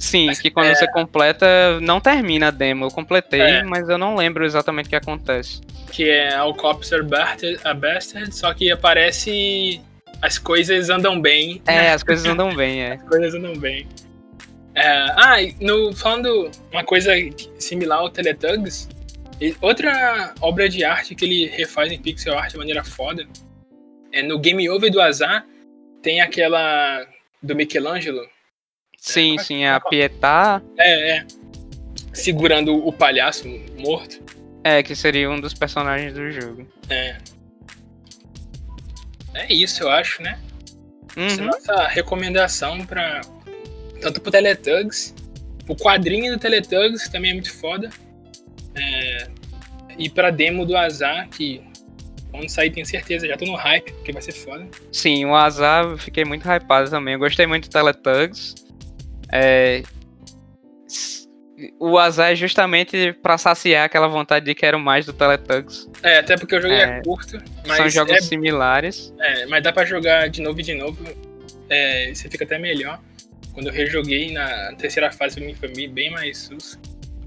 Sim, 0.00 0.30
que 0.32 0.50
quando 0.50 0.68
é- 0.68 0.74
você 0.74 0.90
completa, 0.90 1.78
não 1.80 2.00
termina 2.00 2.48
a 2.48 2.50
demo. 2.50 2.86
Eu 2.86 2.90
completei, 2.90 3.40
É. 3.40 3.62
mas 3.62 3.86
eu 3.88 3.98
não 3.98 4.16
lembro 4.16 4.44
exatamente 4.44 4.86
o 4.86 4.88
que 4.88 4.96
acontece. 4.96 5.60
Que 5.92 6.08
é 6.08 6.34
All 6.34 6.54
Cops 6.54 6.90
Are 6.92 7.02
Bastard, 7.02 7.60
a 7.62 7.74
Bastard, 7.74 8.34
só 8.34 8.52
que 8.54 8.70
aparece. 8.70 9.80
As 10.22 10.38
coisas 10.38 10.88
andam 10.90 11.20
bem. 11.20 11.62
É, 11.66 11.90
as 11.92 12.02
coisas 12.02 12.24
andam 12.26 12.54
bem, 12.54 12.82
é. 12.82 12.92
As 13.00 13.02
coisas 13.08 13.34
andam 13.34 13.54
bem. 13.56 13.86
É, 14.74 14.86
ah, 14.88 15.36
no, 15.60 15.94
falando 15.94 16.50
uma 16.72 16.84
coisa 16.84 17.12
similar 17.58 17.98
ao 17.98 18.08
Teletugs, 18.10 18.88
e- 19.40 19.54
outra 19.60 20.32
obra 20.40 20.68
de 20.68 20.84
arte 20.84 21.14
que 21.14 21.24
ele 21.24 21.46
refaz 21.46 21.90
em 21.92 21.98
pixel 21.98 22.38
art 22.38 22.52
de 22.52 22.56
maneira 22.58 22.82
foda 22.84 23.26
é 24.12 24.22
no 24.22 24.38
Game 24.38 24.68
Over 24.70 24.90
do 24.90 25.00
Azar 25.00 25.44
tem 26.02 26.20
aquela 26.20 27.04
do 27.42 27.54
Michelangelo. 27.54 28.22
Sim, 29.00 29.36
qual- 29.36 29.44
sim, 29.46 29.64
a 29.64 29.80
qual- 29.80 29.90
Pietá, 29.90 30.62
É, 30.78 31.16
é. 31.18 31.26
Segurando 32.12 32.74
o 32.86 32.92
palhaço 32.92 33.48
morto. 33.78 34.20
é, 34.62 34.82
que 34.82 34.94
seria 34.94 35.30
um 35.30 35.40
dos 35.40 35.54
personagens 35.54 36.12
do 36.12 36.30
jogo. 36.30 36.66
É. 36.90 37.16
É 39.34 39.52
isso, 39.52 39.82
eu 39.84 39.90
acho, 39.90 40.22
né? 40.22 40.38
Essa 41.16 41.36
é 41.36 41.38
a 41.38 41.44
Uhum. 41.44 41.50
nossa 41.50 41.86
recomendação 41.88 42.84
para 42.84 43.20
tanto 44.00 44.20
pro 44.20 44.30
Teletugs, 44.30 45.14
o 45.68 45.74
quadrinho 45.76 46.32
do 46.32 46.38
Teletugs, 46.38 47.04
que 47.04 47.12
também 47.12 47.30
é 47.30 47.34
muito 47.34 47.52
foda, 47.54 47.88
é, 48.74 49.28
e 49.98 50.08
pra 50.10 50.30
demo 50.30 50.66
do 50.66 50.76
Azar, 50.76 51.28
que 51.28 51.62
quando 52.30 52.48
sair 52.48 52.70
tenho 52.70 52.86
certeza, 52.86 53.26
já 53.26 53.36
tô 53.36 53.44
no 53.44 53.54
hype, 53.56 53.92
porque 53.92 54.12
vai 54.12 54.22
ser 54.22 54.32
foda. 54.32 54.66
Sim, 54.92 55.24
o 55.26 55.34
Azar 55.34 55.84
eu 55.84 55.98
fiquei 55.98 56.24
muito 56.24 56.46
hypado 56.48 56.88
também. 56.90 57.14
Eu 57.14 57.20
gostei 57.20 57.46
muito 57.46 57.68
do 57.68 57.70
Teletugs. 57.72 58.54
É... 59.32 59.82
O 61.78 61.98
Azar 61.98 62.32
é 62.32 62.34
justamente 62.34 63.12
pra 63.22 63.36
saciar 63.36 63.84
aquela 63.84 64.08
vontade 64.08 64.46
de 64.46 64.54
quero 64.54 64.78
mais 64.80 65.04
do 65.04 65.12
Teletugs. 65.12 65.90
É, 66.02 66.18
até 66.18 66.34
porque 66.36 66.56
o 66.56 66.60
jogo 66.60 66.72
é, 66.72 66.98
É, 66.98 67.02
curto, 67.02 67.38
São 67.76 67.88
jogos 67.90 68.12
é, 68.14 68.20
similares. 68.22 69.12
é, 69.20 69.44
mas 69.46 69.62
dá 69.62 69.70
pra 69.70 69.84
jogar 69.84 70.28
de 70.30 70.40
novo 70.40 70.58
e 70.58 70.62
de 70.62 70.74
novo, 70.74 70.96
é, 71.68 72.12
você 72.14 72.30
fica 72.30 72.44
até 72.44 72.58
melhor. 72.58 72.98
Quando 73.52 73.66
eu 73.66 73.72
rejoguei 73.74 74.32
na 74.32 74.72
terceira 74.78 75.10
fase, 75.12 75.36
pra 75.36 75.44
mim 75.44 75.54
foi 75.54 75.68
bem- 75.88 76.10
mais 76.10 76.38
sus. 76.38 76.78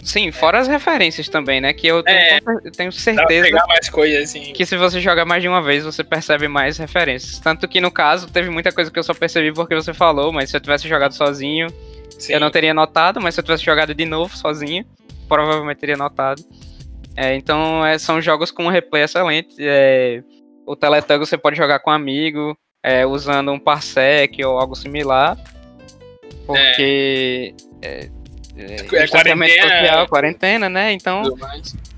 Sim, 0.03 0.31
fora 0.31 0.59
as 0.59 0.67
referências 0.67 1.29
também, 1.29 1.61
né? 1.61 1.71
Que 1.71 1.85
eu 1.87 2.01
tenho, 2.01 2.17
É. 2.17 2.37
eu 2.37 2.71
tenho 2.71 2.89
Dá 2.89 2.91
pra 2.91 2.91
certeza 2.91 3.45
pegar 3.45 3.67
mais 3.67 3.87
coisas, 3.89 4.23
assim. 4.23 4.51
que 4.51 4.65
se 4.65 4.75
você 4.75 4.99
jogar 4.99 5.25
mais 5.25 5.43
de 5.43 5.47
uma 5.47 5.61
vez, 5.61 5.83
você 5.85 6.03
percebe 6.03 6.47
mais 6.47 6.77
referências. 6.79 7.37
Tanto 7.39 7.67
que 7.67 7.79
no 7.79 7.91
caso, 7.91 8.27
teve 8.31 8.49
muita 8.49 8.71
coisa 8.71 8.89
que 8.89 8.97
eu 8.97 9.03
só 9.03 9.13
percebi 9.13 9.53
porque 9.53 9.75
você 9.75 9.93
falou, 9.93 10.33
mas 10.33 10.49
se 10.49 10.57
eu 10.57 10.61
tivesse 10.61 10.87
jogado 10.89 11.13
sozinho, 11.13 11.67
Sim. 12.19 12.33
eu 12.33 12.39
não 12.39 12.49
teria 12.51 12.73
notado, 12.73 13.19
mas 13.21 13.35
se 13.35 13.39
eu 13.41 13.43
tivesse 13.43 13.63
jogado 13.63 13.93
de 13.93 14.05
novo 14.05 14.35
sozinho, 14.37 14.85
provavelmente 15.27 15.77
teria 15.79 15.97
notado. 15.97 16.43
É, 17.15 17.35
então, 17.35 17.85
é, 17.85 17.97
são 17.97 18.19
jogos 18.21 18.49
com 18.51 18.65
um 18.65 18.69
replay 18.69 19.03
excelente. 19.03 19.55
É, 19.59 20.23
o 20.65 20.75
Teletango 20.75 21.25
você 21.25 21.37
pode 21.37 21.55
jogar 21.55 21.79
com 21.79 21.91
um 21.91 21.93
amigo, 21.93 22.57
é, 22.81 23.05
usando 23.05 23.51
um 23.51 23.59
parsec 23.59 24.43
ou 24.43 24.57
algo 24.57 24.75
similar. 24.75 25.37
Porque. 26.45 27.53
É, 27.81 28.09
é, 28.57 28.65
distanciamento 28.75 29.53
quarentena, 29.53 29.79
social, 29.79 30.07
quarentena, 30.07 30.69
né? 30.69 30.91
Então, 30.93 31.23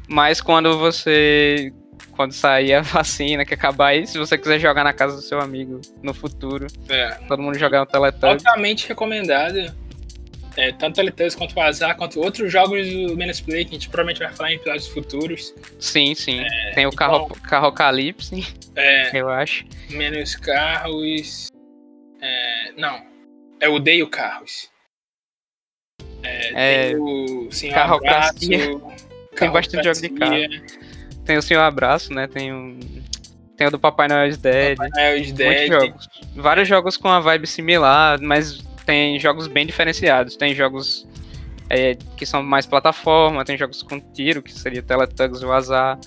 mas 0.08 0.42
quando 0.42 0.78
você. 0.78 1.72
Quando 2.12 2.32
sair 2.32 2.74
a 2.74 2.80
vacina, 2.82 3.44
que 3.46 3.54
acabar 3.54 3.88
aí, 3.88 4.08
se 4.08 4.18
você 4.18 4.38
quiser 4.38 4.58
jogar 4.60 4.84
na 4.86 4.94
casa 4.94 5.18
do 5.18 5.22
seu 5.22 5.40
amigo 5.42 5.82
no 6.02 6.14
futuro, 6.14 6.66
É. 6.88 7.12
todo 7.28 7.42
mundo 7.42 7.58
jogar 7.60 7.80
no 7.80 7.86
Teletango. 7.86 8.34
altamente 8.36 8.88
recomendado. 8.88 9.74
É, 10.58 10.72
tanto 10.72 10.96
Teletugs 10.96 11.36
quanto 11.36 11.54
o 11.56 11.62
Azar, 11.62 11.98
quanto 11.98 12.20
outros 12.22 12.52
jogos 12.52 12.88
do 12.88 13.18
Menos 13.18 13.42
Play, 13.42 13.66
que 13.66 13.72
a 13.72 13.74
gente 13.74 13.90
provavelmente 13.90 14.20
vai 14.24 14.34
falar 14.34 14.52
em 14.52 14.56
episódios 14.56 14.88
futuros. 14.88 15.54
Sim, 15.80 16.16
sim. 16.16 16.42
Tem 16.74 16.86
o 16.86 16.92
carro, 16.92 17.28
Carrocalipse, 17.44 18.42
É, 18.76 19.18
eu 19.20 19.30
acho. 19.30 19.66
menos 19.90 20.36
carros. 20.38 21.48
É, 22.22 22.72
não. 22.78 23.02
É 23.60 23.68
Odeio 23.68 24.08
Carros. 24.10 24.70
É, 26.24 26.52
É, 26.54 26.88
tem 26.90 26.98
o 26.98 27.52
Senhor 27.52 27.74
Carrocracia. 27.74 28.66
Abraço. 28.76 29.06
Tem 29.36 29.52
bastante 29.52 29.84
jogo 29.84 30.00
de 30.00 30.10
carro. 30.18 30.36
Tem 31.26 31.36
o 31.38 31.42
Senhor 31.42 31.60
Abraço, 31.62 32.14
né? 32.14 32.26
Tem 32.26 32.54
o. 32.54 32.80
Tem 33.58 33.68
o 33.68 33.72
do 33.72 33.78
Papai 33.78 34.08
Noel 34.08 34.28
is 34.30 34.38
Dead. 34.38 34.78
Papai 34.78 34.90
Noel 34.92 35.18
is 35.18 35.28
Muitos 35.34 35.38
Dead. 35.38 35.68
jogos. 35.68 36.10
Vários 36.36 36.68
jogos 36.70 36.96
com 36.96 37.10
uma 37.10 37.20
vibe 37.20 37.46
similar, 37.46 38.18
mas 38.22 38.65
tem 38.86 39.20
jogos 39.20 39.48
bem 39.48 39.66
diferenciados. 39.66 40.36
Tem 40.36 40.54
jogos 40.54 41.08
é, 41.70 41.96
que 42.16 42.26
são 42.26 42.44
mais 42.44 42.66
plataforma, 42.66 43.44
tem 43.44 43.58
jogos 43.58 43.82
com 43.82 44.00
tiro, 44.00 44.42
que 44.42 44.54
seria 44.54 44.82
Teletugs 44.82 45.42
ou 45.44 45.52
Azar. 45.52 46.00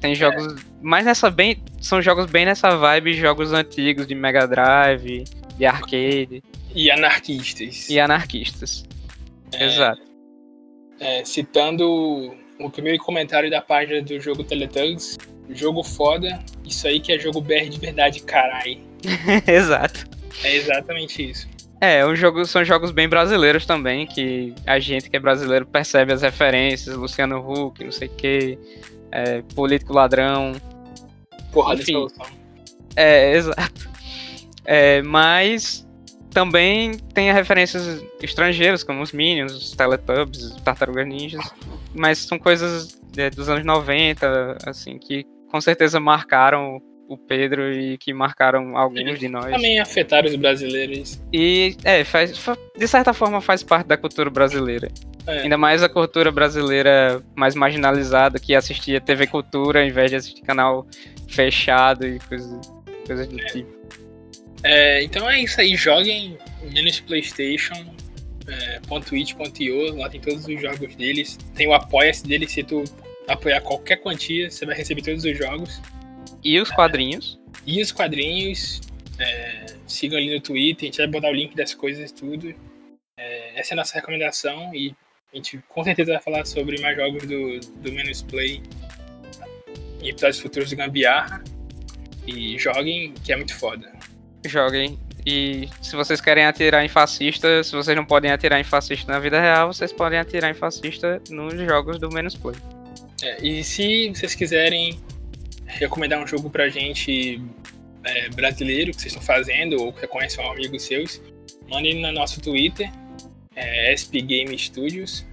Tem 0.00 0.14
jogos 0.14 0.56
mais 0.80 1.04
nessa 1.04 1.30
bem. 1.30 1.62
São 1.80 2.02
jogos 2.02 2.26
bem 2.26 2.44
nessa 2.44 2.76
vibe, 2.76 3.14
jogos 3.14 3.52
antigos 3.52 4.06
de 4.06 4.14
Mega 4.14 4.46
Drive, 4.46 5.24
de 5.56 5.64
arcade 5.64 6.42
E 6.74 6.90
anarquistas. 6.90 7.88
e 7.88 8.00
anarquistas. 8.00 8.84
Exato. 9.52 10.02
É, 10.98 11.24
citando 11.24 12.34
o 12.58 12.70
primeiro 12.70 13.02
comentário 13.02 13.50
da 13.50 13.60
página 13.60 14.02
do 14.02 14.20
jogo 14.20 14.44
Teletugs. 14.44 15.18
Jogo 15.50 15.82
foda, 15.82 16.38
isso 16.64 16.86
aí 16.86 16.98
que 17.00 17.12
é 17.12 17.18
jogo 17.18 17.40
BR 17.40 17.68
de 17.68 17.78
verdade, 17.78 18.22
carai. 18.22 18.80
Exato. 19.46 20.06
É 20.42 20.54
exatamente 20.56 21.30
isso. 21.30 21.46
É, 21.84 22.06
um 22.06 22.14
jogo, 22.14 22.44
são 22.44 22.64
jogos 22.64 22.92
bem 22.92 23.08
brasileiros 23.08 23.66
também, 23.66 24.06
que 24.06 24.54
a 24.64 24.78
gente 24.78 25.10
que 25.10 25.16
é 25.16 25.18
brasileiro 25.18 25.66
percebe 25.66 26.12
as 26.12 26.22
referências, 26.22 26.94
Luciano 26.94 27.38
Huck, 27.40 27.82
não 27.82 27.90
sei 27.90 28.06
o 28.06 28.10
que, 28.12 28.56
é, 29.10 29.42
Político 29.52 29.92
Ladrão. 29.92 30.52
Porra 31.52 31.74
de 31.74 31.84
solução. 31.84 32.24
É, 32.94 33.32
exato. 33.34 33.90
É, 34.64 35.02
mas 35.02 35.84
também 36.30 36.96
tem 37.12 37.32
referências 37.32 38.00
estrangeiras, 38.22 38.84
como 38.84 39.02
os 39.02 39.10
Minions, 39.10 39.52
os 39.52 39.72
Teletubbies, 39.72 40.52
os 40.52 40.60
Tartarugas 40.60 41.08
Ninjas, 41.08 41.52
mas 41.92 42.18
são 42.18 42.38
coisas 42.38 42.96
é, 43.16 43.28
dos 43.28 43.48
anos 43.48 43.64
90, 43.64 44.56
assim, 44.64 45.00
que 45.00 45.26
com 45.50 45.60
certeza 45.60 45.98
marcaram 45.98 46.80
o 47.12 47.18
Pedro 47.18 47.72
e 47.72 47.98
que 47.98 48.12
marcaram 48.12 48.76
alguns 48.76 49.18
de 49.18 49.28
nós. 49.28 49.50
Também 49.50 49.78
afetaram 49.80 50.28
os 50.28 50.36
brasileiros. 50.36 51.20
E, 51.32 51.76
é, 51.84 52.04
faz, 52.04 52.36
fa- 52.38 52.56
de 52.76 52.88
certa 52.88 53.12
forma 53.12 53.40
faz 53.40 53.62
parte 53.62 53.86
da 53.86 53.96
cultura 53.96 54.30
brasileira. 54.30 54.88
É. 55.26 55.42
Ainda 55.42 55.56
mais 55.56 55.82
a 55.82 55.88
cultura 55.88 56.32
brasileira 56.32 57.22
mais 57.36 57.54
marginalizada, 57.54 58.38
que 58.40 58.54
assistia 58.54 59.00
TV 59.00 59.26
Cultura 59.26 59.80
ao 59.80 59.86
invés 59.86 60.10
de 60.10 60.16
assistir 60.16 60.42
canal 60.42 60.86
fechado 61.28 62.06
e 62.06 62.18
coisas, 62.20 62.72
coisas 63.06 63.26
do 63.28 63.36
tipo. 63.36 63.70
É, 64.64 65.02
então 65.02 65.28
é 65.28 65.40
isso 65.40 65.60
aí, 65.60 65.74
joguem 65.76 66.36
menos 66.72 67.00
Playstation, 67.00 67.74
é, 68.48 68.80
.it.io, 68.90 69.96
lá 69.96 70.08
tem 70.08 70.20
todos 70.20 70.46
os 70.46 70.60
jogos 70.60 70.94
deles. 70.96 71.38
Tem 71.54 71.66
o 71.68 71.72
apoia-se 71.72 72.26
dele, 72.26 72.48
se 72.48 72.62
tu 72.62 72.82
apoiar 73.28 73.60
qualquer 73.60 73.96
quantia, 73.96 74.50
você 74.50 74.66
vai 74.66 74.74
receber 74.76 75.02
todos 75.02 75.24
os 75.24 75.36
jogos. 75.38 75.80
E 76.44 76.60
os 76.60 76.70
quadrinhos. 76.70 77.38
E 77.66 77.80
os 77.80 77.92
quadrinhos, 77.92 78.80
é, 79.18 79.66
sigam 79.86 80.18
ali 80.18 80.34
no 80.34 80.40
Twitter, 80.40 80.84
a 80.84 80.86
gente 80.86 80.98
vai 80.98 81.06
botar 81.06 81.28
o 81.28 81.34
link 81.34 81.54
das 81.54 81.74
coisas 81.74 82.10
e 82.10 82.14
tudo. 82.14 82.54
É, 83.16 83.60
essa 83.60 83.72
é 83.72 83.74
a 83.74 83.76
nossa 83.76 83.94
recomendação 83.94 84.74
e 84.74 84.94
a 85.32 85.36
gente 85.36 85.58
com 85.68 85.84
certeza 85.84 86.12
vai 86.12 86.22
falar 86.22 86.44
sobre 86.44 86.80
mais 86.80 86.96
jogos 86.96 87.22
do, 87.26 87.60
do 87.60 87.92
Menos 87.92 88.22
Play 88.22 88.62
em 90.02 90.08
episódios 90.08 90.40
futuros 90.40 90.70
do 90.70 90.76
Gambiarra. 90.76 91.42
E 92.26 92.56
joguem, 92.58 93.14
que 93.24 93.32
é 93.32 93.36
muito 93.36 93.54
foda. 93.54 93.92
Joguem. 94.46 94.98
E 95.24 95.68
se 95.80 95.94
vocês 95.94 96.20
querem 96.20 96.44
atirar 96.44 96.84
em 96.84 96.88
fascista, 96.88 97.62
se 97.62 97.72
vocês 97.72 97.96
não 97.96 98.04
podem 98.04 98.30
atirar 98.30 98.60
em 98.60 98.64
fascista 98.64 99.12
na 99.12 99.18
vida 99.18 99.40
real, 99.40 99.72
vocês 99.72 99.92
podem 99.92 100.18
atirar 100.18 100.50
em 100.50 100.54
fascista 100.54 101.20
nos 101.30 101.54
jogos 101.54 101.98
do 101.98 102.08
Menos 102.10 102.34
Play. 102.34 102.56
É, 103.22 103.44
e 103.44 103.62
se 103.62 104.08
vocês 104.10 104.34
quiserem 104.34 105.00
recomendar 105.78 106.22
um 106.22 106.26
jogo 106.26 106.50
pra 106.50 106.68
gente 106.68 107.40
é, 108.04 108.28
brasileiro 108.30 108.92
que 108.92 109.00
vocês 109.00 109.12
estão 109.12 109.22
fazendo 109.22 109.80
ou 109.82 109.92
que 109.92 110.06
conhecem 110.06 110.44
um 110.44 110.50
amigo 110.50 110.78
seus, 110.78 111.20
mandem 111.68 112.00
no 112.00 112.12
nosso 112.12 112.40
Twitter, 112.40 112.90
é, 113.54 113.94
SP 113.94 114.20
Game 114.22 114.56
Studios. 114.58 115.26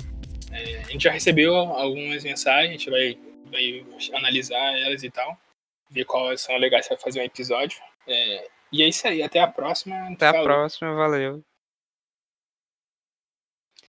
É, 0.52 0.80
a 0.80 0.92
gente 0.92 1.04
já 1.04 1.12
recebeu 1.12 1.56
algumas 1.56 2.24
mensagens, 2.24 2.70
a 2.70 2.72
gente 2.72 2.90
vai, 2.90 3.18
vai 3.52 3.86
analisar 4.14 4.80
elas 4.80 5.04
e 5.04 5.10
tal, 5.10 5.38
ver 5.90 6.06
quais 6.06 6.42
são 6.42 6.58
legais 6.58 6.88
para 6.88 6.98
fazer 6.98 7.22
um 7.22 7.24
episódio. 7.24 7.80
É, 8.08 8.48
e 8.72 8.84
é 8.84 8.88
isso 8.88 9.08
aí, 9.08 9.24
até 9.24 9.40
a 9.40 9.48
próxima. 9.48 9.96
Até 10.10 10.28
a 10.28 10.32
Falou. 10.32 10.46
próxima, 10.46 10.94
valeu. 10.94 11.44